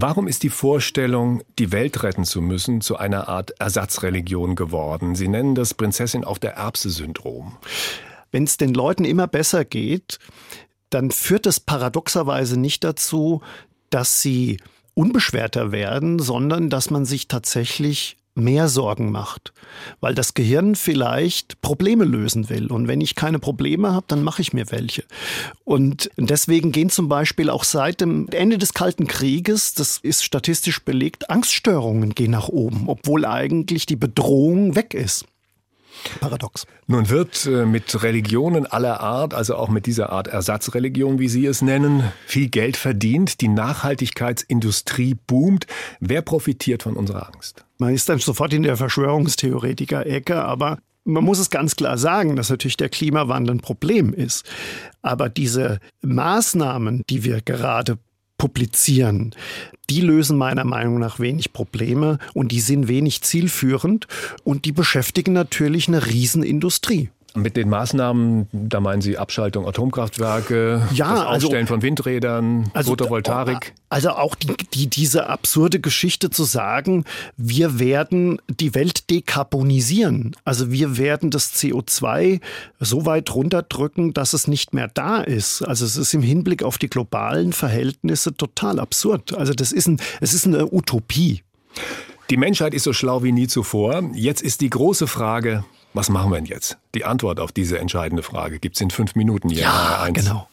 Warum 0.00 0.28
ist 0.28 0.44
die 0.44 0.48
Vorstellung, 0.48 1.42
die 1.58 1.72
Welt 1.72 2.04
retten 2.04 2.24
zu 2.24 2.40
müssen, 2.40 2.80
zu 2.80 2.98
einer 2.98 3.28
Art 3.28 3.58
Ersatzreligion 3.58 4.54
geworden? 4.54 5.16
Sie 5.16 5.26
nennen 5.26 5.56
das 5.56 5.74
Prinzessin 5.74 6.22
auf 6.22 6.38
der 6.38 6.54
Erbse-Syndrom. 6.54 7.56
Wenn 8.30 8.44
es 8.44 8.58
den 8.58 8.74
Leuten 8.74 9.04
immer 9.04 9.26
besser 9.26 9.64
geht, 9.64 10.20
dann 10.90 11.10
führt 11.10 11.46
das 11.46 11.58
paradoxerweise 11.58 12.60
nicht 12.60 12.84
dazu, 12.84 13.42
dass 13.90 14.22
sie 14.22 14.58
unbeschwerter 14.94 15.72
werden, 15.72 16.20
sondern 16.20 16.70
dass 16.70 16.90
man 16.90 17.04
sich 17.04 17.26
tatsächlich 17.26 18.18
mehr 18.38 18.68
Sorgen 18.68 19.10
macht, 19.10 19.52
weil 20.00 20.14
das 20.14 20.34
Gehirn 20.34 20.74
vielleicht 20.74 21.60
Probleme 21.60 22.04
lösen 22.04 22.48
will. 22.48 22.68
Und 22.68 22.88
wenn 22.88 23.00
ich 23.00 23.14
keine 23.14 23.38
Probleme 23.38 23.92
habe, 23.92 24.06
dann 24.08 24.22
mache 24.22 24.42
ich 24.42 24.52
mir 24.52 24.70
welche. 24.70 25.04
Und 25.64 26.10
deswegen 26.16 26.72
gehen 26.72 26.90
zum 26.90 27.08
Beispiel 27.08 27.50
auch 27.50 27.64
seit 27.64 28.00
dem 28.00 28.28
Ende 28.30 28.58
des 28.58 28.72
Kalten 28.74 29.06
Krieges, 29.06 29.74
das 29.74 29.98
ist 29.98 30.24
statistisch 30.24 30.84
belegt, 30.84 31.30
Angststörungen 31.30 32.14
gehen 32.14 32.30
nach 32.30 32.48
oben, 32.48 32.84
obwohl 32.86 33.24
eigentlich 33.24 33.86
die 33.86 33.96
Bedrohung 33.96 34.74
weg 34.74 34.94
ist. 34.94 35.26
Paradox. 36.20 36.66
Nun 36.86 37.08
wird 37.08 37.46
äh, 37.46 37.64
mit 37.66 38.02
Religionen 38.02 38.66
aller 38.66 39.00
Art, 39.00 39.34
also 39.34 39.56
auch 39.56 39.68
mit 39.68 39.86
dieser 39.86 40.10
Art 40.10 40.28
Ersatzreligion, 40.28 41.18
wie 41.18 41.28
Sie 41.28 41.46
es 41.46 41.62
nennen, 41.62 42.04
viel 42.26 42.48
Geld 42.48 42.76
verdient. 42.76 43.40
Die 43.40 43.48
Nachhaltigkeitsindustrie 43.48 45.16
boomt. 45.26 45.66
Wer 46.00 46.22
profitiert 46.22 46.82
von 46.82 46.94
unserer 46.94 47.28
Angst? 47.34 47.64
Man 47.78 47.94
ist 47.94 48.08
dann 48.08 48.18
sofort 48.18 48.52
in 48.52 48.62
der 48.62 48.76
Verschwörungstheoretiker-Ecke, 48.76 50.42
aber 50.42 50.78
man 51.04 51.24
muss 51.24 51.38
es 51.38 51.50
ganz 51.50 51.76
klar 51.76 51.96
sagen, 51.96 52.36
dass 52.36 52.50
natürlich 52.50 52.76
der 52.76 52.90
Klimawandel 52.90 53.56
ein 53.56 53.60
Problem 53.60 54.12
ist. 54.12 54.44
Aber 55.00 55.28
diese 55.28 55.78
Maßnahmen, 56.02 57.02
die 57.08 57.24
wir 57.24 57.40
gerade 57.40 57.98
publizieren, 58.36 59.34
die 59.90 60.00
lösen 60.00 60.36
meiner 60.36 60.64
Meinung 60.64 60.98
nach 60.98 61.18
wenig 61.18 61.52
Probleme 61.52 62.18
und 62.34 62.52
die 62.52 62.60
sind 62.60 62.88
wenig 62.88 63.22
zielführend 63.22 64.06
und 64.44 64.64
die 64.64 64.72
beschäftigen 64.72 65.32
natürlich 65.32 65.88
eine 65.88 66.06
Riesenindustrie. 66.06 67.10
Mit 67.42 67.56
den 67.56 67.68
Maßnahmen, 67.68 68.48
da 68.52 68.80
meinen 68.80 69.00
Sie 69.00 69.18
Abschaltung 69.18 69.66
Atomkraftwerke, 69.66 70.82
ja, 70.92 71.10
das 71.10 71.20
also- 71.20 71.46
Aufstellen 71.48 71.66
von 71.66 71.82
Windrädern, 71.82 72.70
Also, 72.74 72.90
Photovoltaik. 72.90 73.74
Also 73.90 74.10
auch 74.10 74.34
die, 74.34 74.54
die, 74.74 74.88
diese 74.88 75.28
absurde 75.28 75.80
Geschichte 75.80 76.28
zu 76.30 76.44
sagen, 76.44 77.04
wir 77.36 77.78
werden 77.78 78.38
die 78.48 78.74
Welt 78.74 79.08
dekarbonisieren. 79.10 80.36
Also 80.44 80.70
wir 80.70 80.98
werden 80.98 81.30
das 81.30 81.54
CO2 81.54 82.40
so 82.80 83.06
weit 83.06 83.34
runterdrücken, 83.34 84.12
dass 84.12 84.34
es 84.34 84.46
nicht 84.46 84.74
mehr 84.74 84.88
da 84.88 85.20
ist. 85.22 85.62
Also 85.62 85.84
es 85.86 85.96
ist 85.96 86.12
im 86.14 86.22
Hinblick 86.22 86.62
auf 86.62 86.76
die 86.78 86.88
globalen 86.90 87.52
Verhältnisse 87.52 88.34
total 88.34 88.78
absurd. 88.78 89.32
Also 89.34 89.52
das 89.54 89.72
ist, 89.72 89.86
ein, 89.88 90.00
es 90.20 90.34
ist 90.34 90.46
eine 90.46 90.70
Utopie. 90.72 91.42
Die 92.30 92.36
Menschheit 92.36 92.74
ist 92.74 92.84
so 92.84 92.92
schlau 92.92 93.22
wie 93.22 93.32
nie 93.32 93.46
zuvor. 93.46 94.02
Jetzt 94.14 94.42
ist 94.42 94.60
die 94.60 94.68
große 94.68 95.06
Frage, 95.06 95.64
was 95.98 96.10
machen 96.10 96.30
wir 96.30 96.36
denn 96.36 96.44
jetzt? 96.44 96.78
Die 96.94 97.04
Antwort 97.04 97.40
auf 97.40 97.50
diese 97.50 97.80
entscheidende 97.80 98.22
Frage 98.22 98.60
gibt 98.60 98.76
es 98.76 98.80
in 98.80 98.90
fünf 98.90 99.16
Minuten 99.16 99.48
hier. 99.48 99.62
in 99.62 99.68
HR1. 99.68 100.12
genau. 100.12 100.48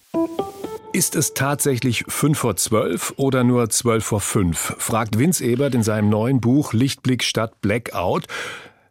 Ist 0.91 1.15
es 1.15 1.36
tatsächlich 1.36 2.03
fünf 2.08 2.39
vor 2.39 2.55
zwölf 2.55 3.13
oder 3.17 3.43
nur 3.43 3.69
zwölf 3.69 4.05
vor 4.05 4.21
fünf? 4.21 4.75
Fragt 4.79 5.19
Vince 5.19 5.45
Ebert 5.45 5.75
in 5.75 5.84
seinem 5.84 6.10
neuen 6.10 6.41
Buch 6.41 6.73
Lichtblick 6.73 7.23
statt 7.23 7.62
Blackout. 7.62 8.25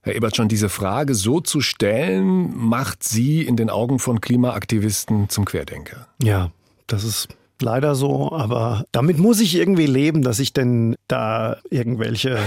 Herr 0.02 0.14
Ebert, 0.14 0.36
schon 0.36 0.46
diese 0.46 0.68
Frage 0.68 1.16
so 1.16 1.40
zu 1.40 1.60
stellen, 1.60 2.56
macht 2.56 3.02
Sie 3.02 3.42
in 3.42 3.56
den 3.56 3.68
Augen 3.68 3.98
von 3.98 4.20
Klimaaktivisten 4.20 5.28
zum 5.30 5.44
Querdenker. 5.46 6.06
Ja, 6.22 6.52
das 6.86 7.02
ist 7.02 7.30
leider 7.60 7.96
so, 7.96 8.30
aber 8.30 8.84
damit 8.92 9.18
muss 9.18 9.40
ich 9.40 9.56
irgendwie 9.56 9.86
leben, 9.86 10.22
dass 10.22 10.38
ich 10.38 10.52
denn 10.52 10.94
da 11.08 11.56
irgendwelche 11.68 12.38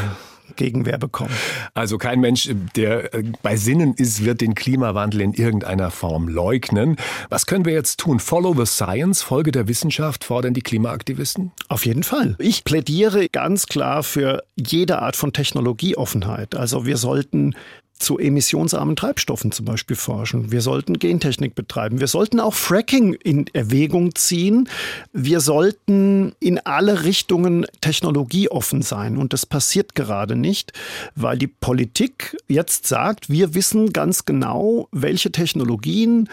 Gegenwehr 0.57 0.97
bekomme. 0.97 1.31
Also 1.73 1.97
kein 1.97 2.19
Mensch, 2.19 2.49
der 2.75 3.13
äh, 3.13 3.23
bei 3.41 3.55
Sinnen 3.55 3.93
ist, 3.93 4.25
wird 4.25 4.41
den 4.41 4.55
Klimawandel 4.55 5.21
in 5.21 5.33
irgendeiner 5.33 5.91
Form 5.91 6.27
leugnen. 6.27 6.97
Was 7.29 7.45
können 7.45 7.63
wir 7.63 7.73
jetzt 7.73 7.99
tun? 7.99 8.19
Follow 8.19 8.53
the 8.53 8.65
science, 8.65 9.21
Folge 9.21 9.51
der 9.51 9.69
Wissenschaft, 9.69 10.25
fordern 10.25 10.53
die 10.53 10.61
Klimaaktivisten? 10.61 11.51
Auf 11.69 11.85
jeden 11.85 12.03
Fall. 12.03 12.35
Ich 12.39 12.63
plädiere 12.63 13.29
ganz 13.29 13.67
klar 13.67 14.03
für 14.03 14.43
jede 14.55 14.99
Art 15.01 15.15
von 15.15 15.31
Technologieoffenheit. 15.31 16.55
Also 16.55 16.85
wir 16.85 16.97
sollten 16.97 17.55
zu 17.99 18.17
emissionsarmen 18.19 18.95
Treibstoffen 18.95 19.51
zum 19.51 19.65
Beispiel 19.65 19.95
forschen. 19.95 20.51
Wir 20.51 20.61
sollten 20.61 20.99
Gentechnik 20.99 21.55
betreiben. 21.55 21.99
Wir 21.99 22.07
sollten 22.07 22.39
auch 22.39 22.53
Fracking 22.53 23.13
in 23.13 23.45
Erwägung 23.53 24.15
ziehen. 24.15 24.69
Wir 25.13 25.39
sollten 25.39 26.33
in 26.39 26.59
alle 26.59 27.03
Richtungen 27.03 27.65
technologieoffen 27.81 28.81
sein. 28.81 29.17
Und 29.17 29.33
das 29.33 29.45
passiert 29.45 29.95
gerade 29.95 30.35
nicht, 30.35 30.73
weil 31.15 31.37
die 31.37 31.47
Politik 31.47 32.37
jetzt 32.47 32.87
sagt, 32.87 33.29
wir 33.29 33.53
wissen 33.53 33.93
ganz 33.93 34.25
genau, 34.25 34.87
welche 34.91 35.31
Technologien 35.31 36.29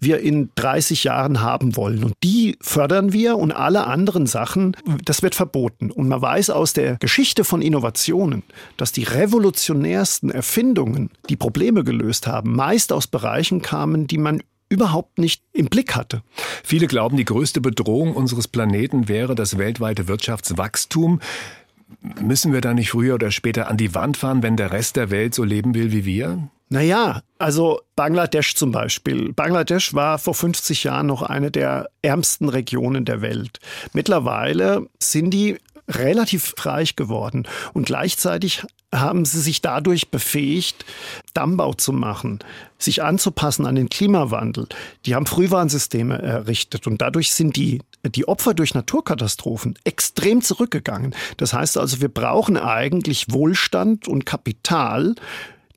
wir 0.00 0.20
in 0.20 0.50
30 0.54 1.04
Jahren 1.04 1.40
haben 1.40 1.76
wollen. 1.76 2.04
Und 2.04 2.14
die 2.22 2.56
fördern 2.60 3.12
wir 3.12 3.36
und 3.36 3.52
alle 3.52 3.86
anderen 3.86 4.26
Sachen, 4.26 4.76
das 5.04 5.22
wird 5.22 5.34
verboten. 5.34 5.90
Und 5.90 6.08
man 6.08 6.22
weiß 6.22 6.50
aus 6.50 6.72
der 6.72 6.96
Geschichte 6.96 7.44
von 7.44 7.62
Innovationen, 7.62 8.42
dass 8.76 8.92
die 8.92 9.04
revolutionärsten 9.04 10.30
Erfindungen, 10.30 11.10
die 11.28 11.36
Probleme 11.36 11.84
gelöst 11.84 12.26
haben, 12.26 12.54
meist 12.54 12.92
aus 12.92 13.06
Bereichen 13.06 13.62
kamen, 13.62 14.06
die 14.06 14.18
man 14.18 14.42
überhaupt 14.68 15.18
nicht 15.18 15.42
im 15.52 15.66
Blick 15.66 15.96
hatte. 15.96 16.22
Viele 16.62 16.86
glauben, 16.86 17.16
die 17.16 17.24
größte 17.24 17.60
Bedrohung 17.60 18.14
unseres 18.14 18.48
Planeten 18.48 19.08
wäre 19.08 19.34
das 19.34 19.56
weltweite 19.58 20.08
Wirtschaftswachstum. 20.08 21.20
Müssen 22.20 22.52
wir 22.52 22.60
da 22.60 22.74
nicht 22.74 22.90
früher 22.90 23.14
oder 23.14 23.30
später 23.30 23.68
an 23.68 23.76
die 23.76 23.94
Wand 23.94 24.16
fahren, 24.16 24.42
wenn 24.42 24.56
der 24.56 24.72
Rest 24.72 24.96
der 24.96 25.10
Welt 25.10 25.34
so 25.34 25.44
leben 25.44 25.74
will 25.74 25.92
wie 25.92 26.04
wir? 26.04 26.48
Naja, 26.70 27.22
also 27.38 27.80
Bangladesch 27.96 28.54
zum 28.54 28.72
Beispiel. 28.72 29.32
Bangladesch 29.32 29.94
war 29.94 30.18
vor 30.18 30.34
50 30.34 30.84
Jahren 30.84 31.06
noch 31.06 31.22
eine 31.22 31.50
der 31.50 31.88
ärmsten 32.02 32.48
Regionen 32.48 33.06
der 33.06 33.22
Welt. 33.22 33.58
Mittlerweile 33.94 34.86
sind 34.98 35.30
die 35.30 35.56
relativ 35.88 36.54
reich 36.58 36.96
geworden 36.96 37.48
und 37.72 37.86
gleichzeitig 37.86 38.64
haben 38.94 39.24
sie 39.24 39.40
sich 39.40 39.60
dadurch 39.60 40.10
befähigt, 40.10 40.84
Dammbau 41.34 41.74
zu 41.74 41.92
machen, 41.92 42.38
sich 42.78 43.02
anzupassen 43.02 43.66
an 43.66 43.74
den 43.74 43.88
Klimawandel. 43.88 44.66
Die 45.04 45.14
haben 45.14 45.26
Frühwarnsysteme 45.26 46.20
errichtet 46.20 46.86
und 46.86 47.00
dadurch 47.00 47.32
sind 47.32 47.56
die, 47.56 47.80
die 48.04 48.28
Opfer 48.28 48.54
durch 48.54 48.74
Naturkatastrophen 48.74 49.78
extrem 49.84 50.42
zurückgegangen. 50.42 51.14
Das 51.36 51.52
heißt 51.52 51.78
also, 51.78 52.00
wir 52.00 52.08
brauchen 52.08 52.56
eigentlich 52.56 53.26
Wohlstand 53.30 54.08
und 54.08 54.26
Kapital, 54.26 55.14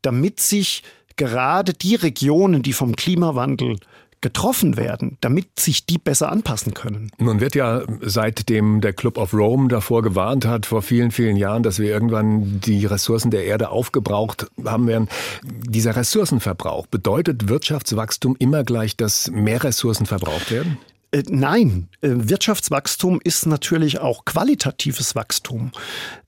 damit 0.01 0.39
sich 0.39 0.83
gerade 1.15 1.73
die 1.73 1.95
Regionen, 1.95 2.61
die 2.61 2.73
vom 2.73 2.95
Klimawandel 2.95 3.77
getroffen 4.21 4.77
werden, 4.77 5.17
damit 5.21 5.59
sich 5.59 5.87
die 5.87 5.97
besser 5.97 6.31
anpassen 6.31 6.75
können. 6.75 7.11
Nun 7.17 7.39
wird 7.39 7.55
ja 7.55 7.81
seitdem 8.01 8.79
der 8.79 8.93
Club 8.93 9.17
of 9.17 9.33
Rome 9.33 9.67
davor 9.67 10.03
gewarnt 10.03 10.45
hat, 10.45 10.67
vor 10.67 10.83
vielen, 10.83 11.09
vielen 11.09 11.35
Jahren, 11.37 11.63
dass 11.63 11.79
wir 11.79 11.89
irgendwann 11.89 12.61
die 12.61 12.85
Ressourcen 12.85 13.31
der 13.31 13.45
Erde 13.45 13.69
aufgebraucht 13.69 14.45
haben 14.63 14.85
werden. 14.85 15.09
Dieser 15.43 15.95
Ressourcenverbrauch, 15.95 16.85
bedeutet 16.85 17.49
Wirtschaftswachstum 17.49 18.35
immer 18.37 18.63
gleich, 18.63 18.95
dass 18.95 19.31
mehr 19.31 19.63
Ressourcen 19.63 20.05
verbraucht 20.05 20.51
werden? 20.51 20.77
Äh, 21.11 21.23
nein, 21.29 21.89
äh, 22.01 22.09
Wirtschaftswachstum 22.11 23.19
ist 23.23 23.45
natürlich 23.45 23.99
auch 23.99 24.25
qualitatives 24.25 25.15
Wachstum. 25.15 25.71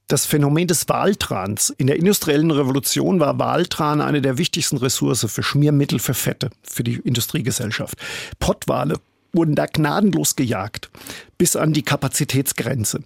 Das 0.08 0.26
Phänomen 0.26 0.68
des 0.68 0.90
Waltrans. 0.90 1.70
In 1.78 1.88
der 1.88 1.96
industriellen 1.96 2.52
Revolution 2.52 3.20
war 3.20 3.40
Waltran 3.40 4.02
eine 4.02 4.22
der 4.22 4.38
wichtigsten 4.38 4.78
Ressourcen 4.78 5.30
für 5.30 5.44
Schmiermittel 5.44 6.00
für 6.00 6.14
Fette, 6.14 6.50
für 6.62 6.84
die 6.84 6.96
Industriegesellschaft. 6.96 7.98
Pottwale 8.40 9.00
wurden 9.34 9.56
da 9.56 9.66
gnadenlos 9.66 10.36
gejagt, 10.36 10.90
bis 11.38 11.56
an 11.56 11.74
die 11.74 11.82
Kapazitätsgrenze. 11.82 13.00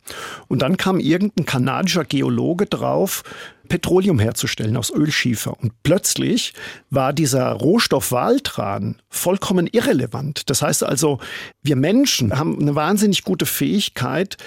Und 0.48 0.62
dann 0.62 0.78
kam 0.78 1.00
irgendein 1.00 1.46
kanadischer 1.46 2.04
Geologe 2.04 2.66
drauf, 2.66 3.24
Petroleum 3.68 4.20
herzustellen 4.20 4.78
aus 4.78 4.92
Ölschiefer. 4.92 5.58
Und 5.60 5.72
plötzlich 5.84 6.54
war 6.90 7.13
dieser 7.13 7.52
Rohstoff 7.52 8.12
Waltran 8.12 9.02
vollkommen 9.10 9.68
irrelevant. 9.68 10.50
Das 10.50 10.62
heißt 10.62 10.84
also, 10.84 11.20
wir 11.63 11.76
Menschen 11.76 12.38
haben 12.38 12.60
eine 12.60 12.76
wahnsinnig 12.76 13.24
gute 13.24 13.46
Fähigkeit, 13.46 14.38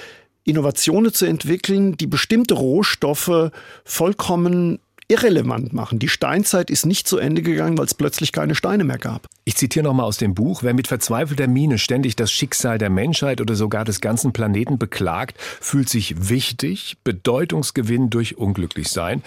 Innovationen 0.44 1.12
zu 1.12 1.26
entwickeln, 1.26 1.96
die 1.96 2.06
bestimmte 2.06 2.54
Rohstoffe 2.54 3.50
vollkommen 3.84 4.80
irrelevant 5.10 5.72
machen. 5.72 5.98
Die 5.98 6.08
Steinzeit 6.08 6.70
ist 6.70 6.86
nicht 6.86 7.08
zu 7.08 7.18
Ende 7.18 7.42
gegangen, 7.42 7.76
weil 7.76 7.84
es 7.84 7.94
plötzlich 7.94 8.32
keine 8.32 8.54
Steine 8.54 8.84
mehr 8.84 8.98
gab. 8.98 9.26
Ich 9.44 9.56
zitiere 9.56 9.84
nochmal 9.84 10.06
aus 10.06 10.16
dem 10.16 10.34
Buch, 10.34 10.62
wer 10.62 10.72
mit 10.72 10.86
verzweifelter 10.86 11.48
Miene 11.48 11.78
ständig 11.78 12.16
das 12.16 12.30
Schicksal 12.30 12.78
der 12.78 12.90
Menschheit 12.90 13.40
oder 13.40 13.56
sogar 13.56 13.84
des 13.84 14.00
ganzen 14.00 14.32
Planeten 14.32 14.78
beklagt, 14.78 15.38
fühlt 15.60 15.88
sich 15.88 16.28
wichtig, 16.28 16.96
Bedeutungsgewinn 17.02 18.10
durch 18.10 18.38
Unglücklichsein. 18.38 19.22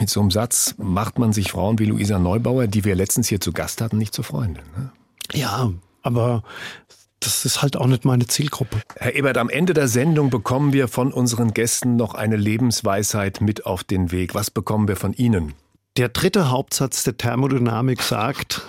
Mit 0.00 0.10
so 0.10 0.20
einem 0.20 0.30
Satz 0.30 0.74
macht 0.78 1.18
man 1.18 1.32
sich 1.32 1.52
Frauen 1.52 1.78
wie 1.78 1.84
Luisa 1.84 2.18
Neubauer, 2.18 2.66
die 2.66 2.84
wir 2.84 2.94
letztens 2.94 3.28
hier 3.28 3.40
zu 3.40 3.52
Gast 3.52 3.80
hatten, 3.80 3.98
nicht 3.98 4.14
zur 4.14 4.24
Freundin. 4.24 4.64
Ne? 4.76 4.90
Ja, 5.34 5.70
aber 6.02 6.42
das 7.20 7.44
ist 7.44 7.62
halt 7.62 7.76
auch 7.76 7.86
nicht 7.86 8.04
meine 8.04 8.26
Zielgruppe. 8.26 8.80
Herr 8.96 9.14
Ebert, 9.14 9.38
am 9.38 9.48
Ende 9.50 9.74
der 9.74 9.88
Sendung 9.88 10.30
bekommen 10.30 10.72
wir 10.72 10.88
von 10.88 11.12
unseren 11.12 11.52
Gästen 11.52 11.96
noch 11.96 12.14
eine 12.14 12.36
Lebensweisheit 12.36 13.40
mit 13.40 13.66
auf 13.66 13.84
den 13.84 14.12
Weg. 14.12 14.34
Was 14.34 14.50
bekommen 14.50 14.88
wir 14.88 14.96
von 14.96 15.12
Ihnen? 15.12 15.54
Der 15.96 16.08
dritte 16.10 16.50
Hauptsatz 16.50 17.02
der 17.02 17.16
Thermodynamik 17.16 18.02
sagt, 18.02 18.62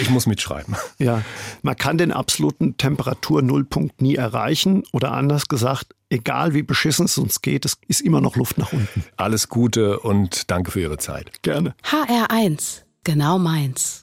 Ich 0.00 0.10
muss 0.10 0.26
mitschreiben. 0.26 0.74
ja, 0.98 1.22
man 1.62 1.76
kann 1.76 1.98
den 1.98 2.12
absoluten 2.12 2.76
Temperaturnullpunkt 2.76 4.02
nie 4.02 4.16
erreichen 4.16 4.82
oder 4.92 5.12
anders 5.12 5.46
gesagt, 5.48 5.94
egal 6.10 6.54
wie 6.54 6.62
beschissen 6.62 7.04
es 7.06 7.18
uns 7.18 7.40
geht, 7.42 7.64
es 7.64 7.78
ist 7.88 8.00
immer 8.00 8.20
noch 8.20 8.36
Luft 8.36 8.58
nach 8.58 8.72
unten. 8.72 9.04
Alles 9.16 9.48
Gute 9.48 10.00
und 10.00 10.50
danke 10.50 10.70
für 10.70 10.80
Ihre 10.80 10.98
Zeit. 10.98 11.42
Gerne. 11.42 11.74
HR1, 11.84 12.82
genau 13.04 13.38
meins. 13.38 14.01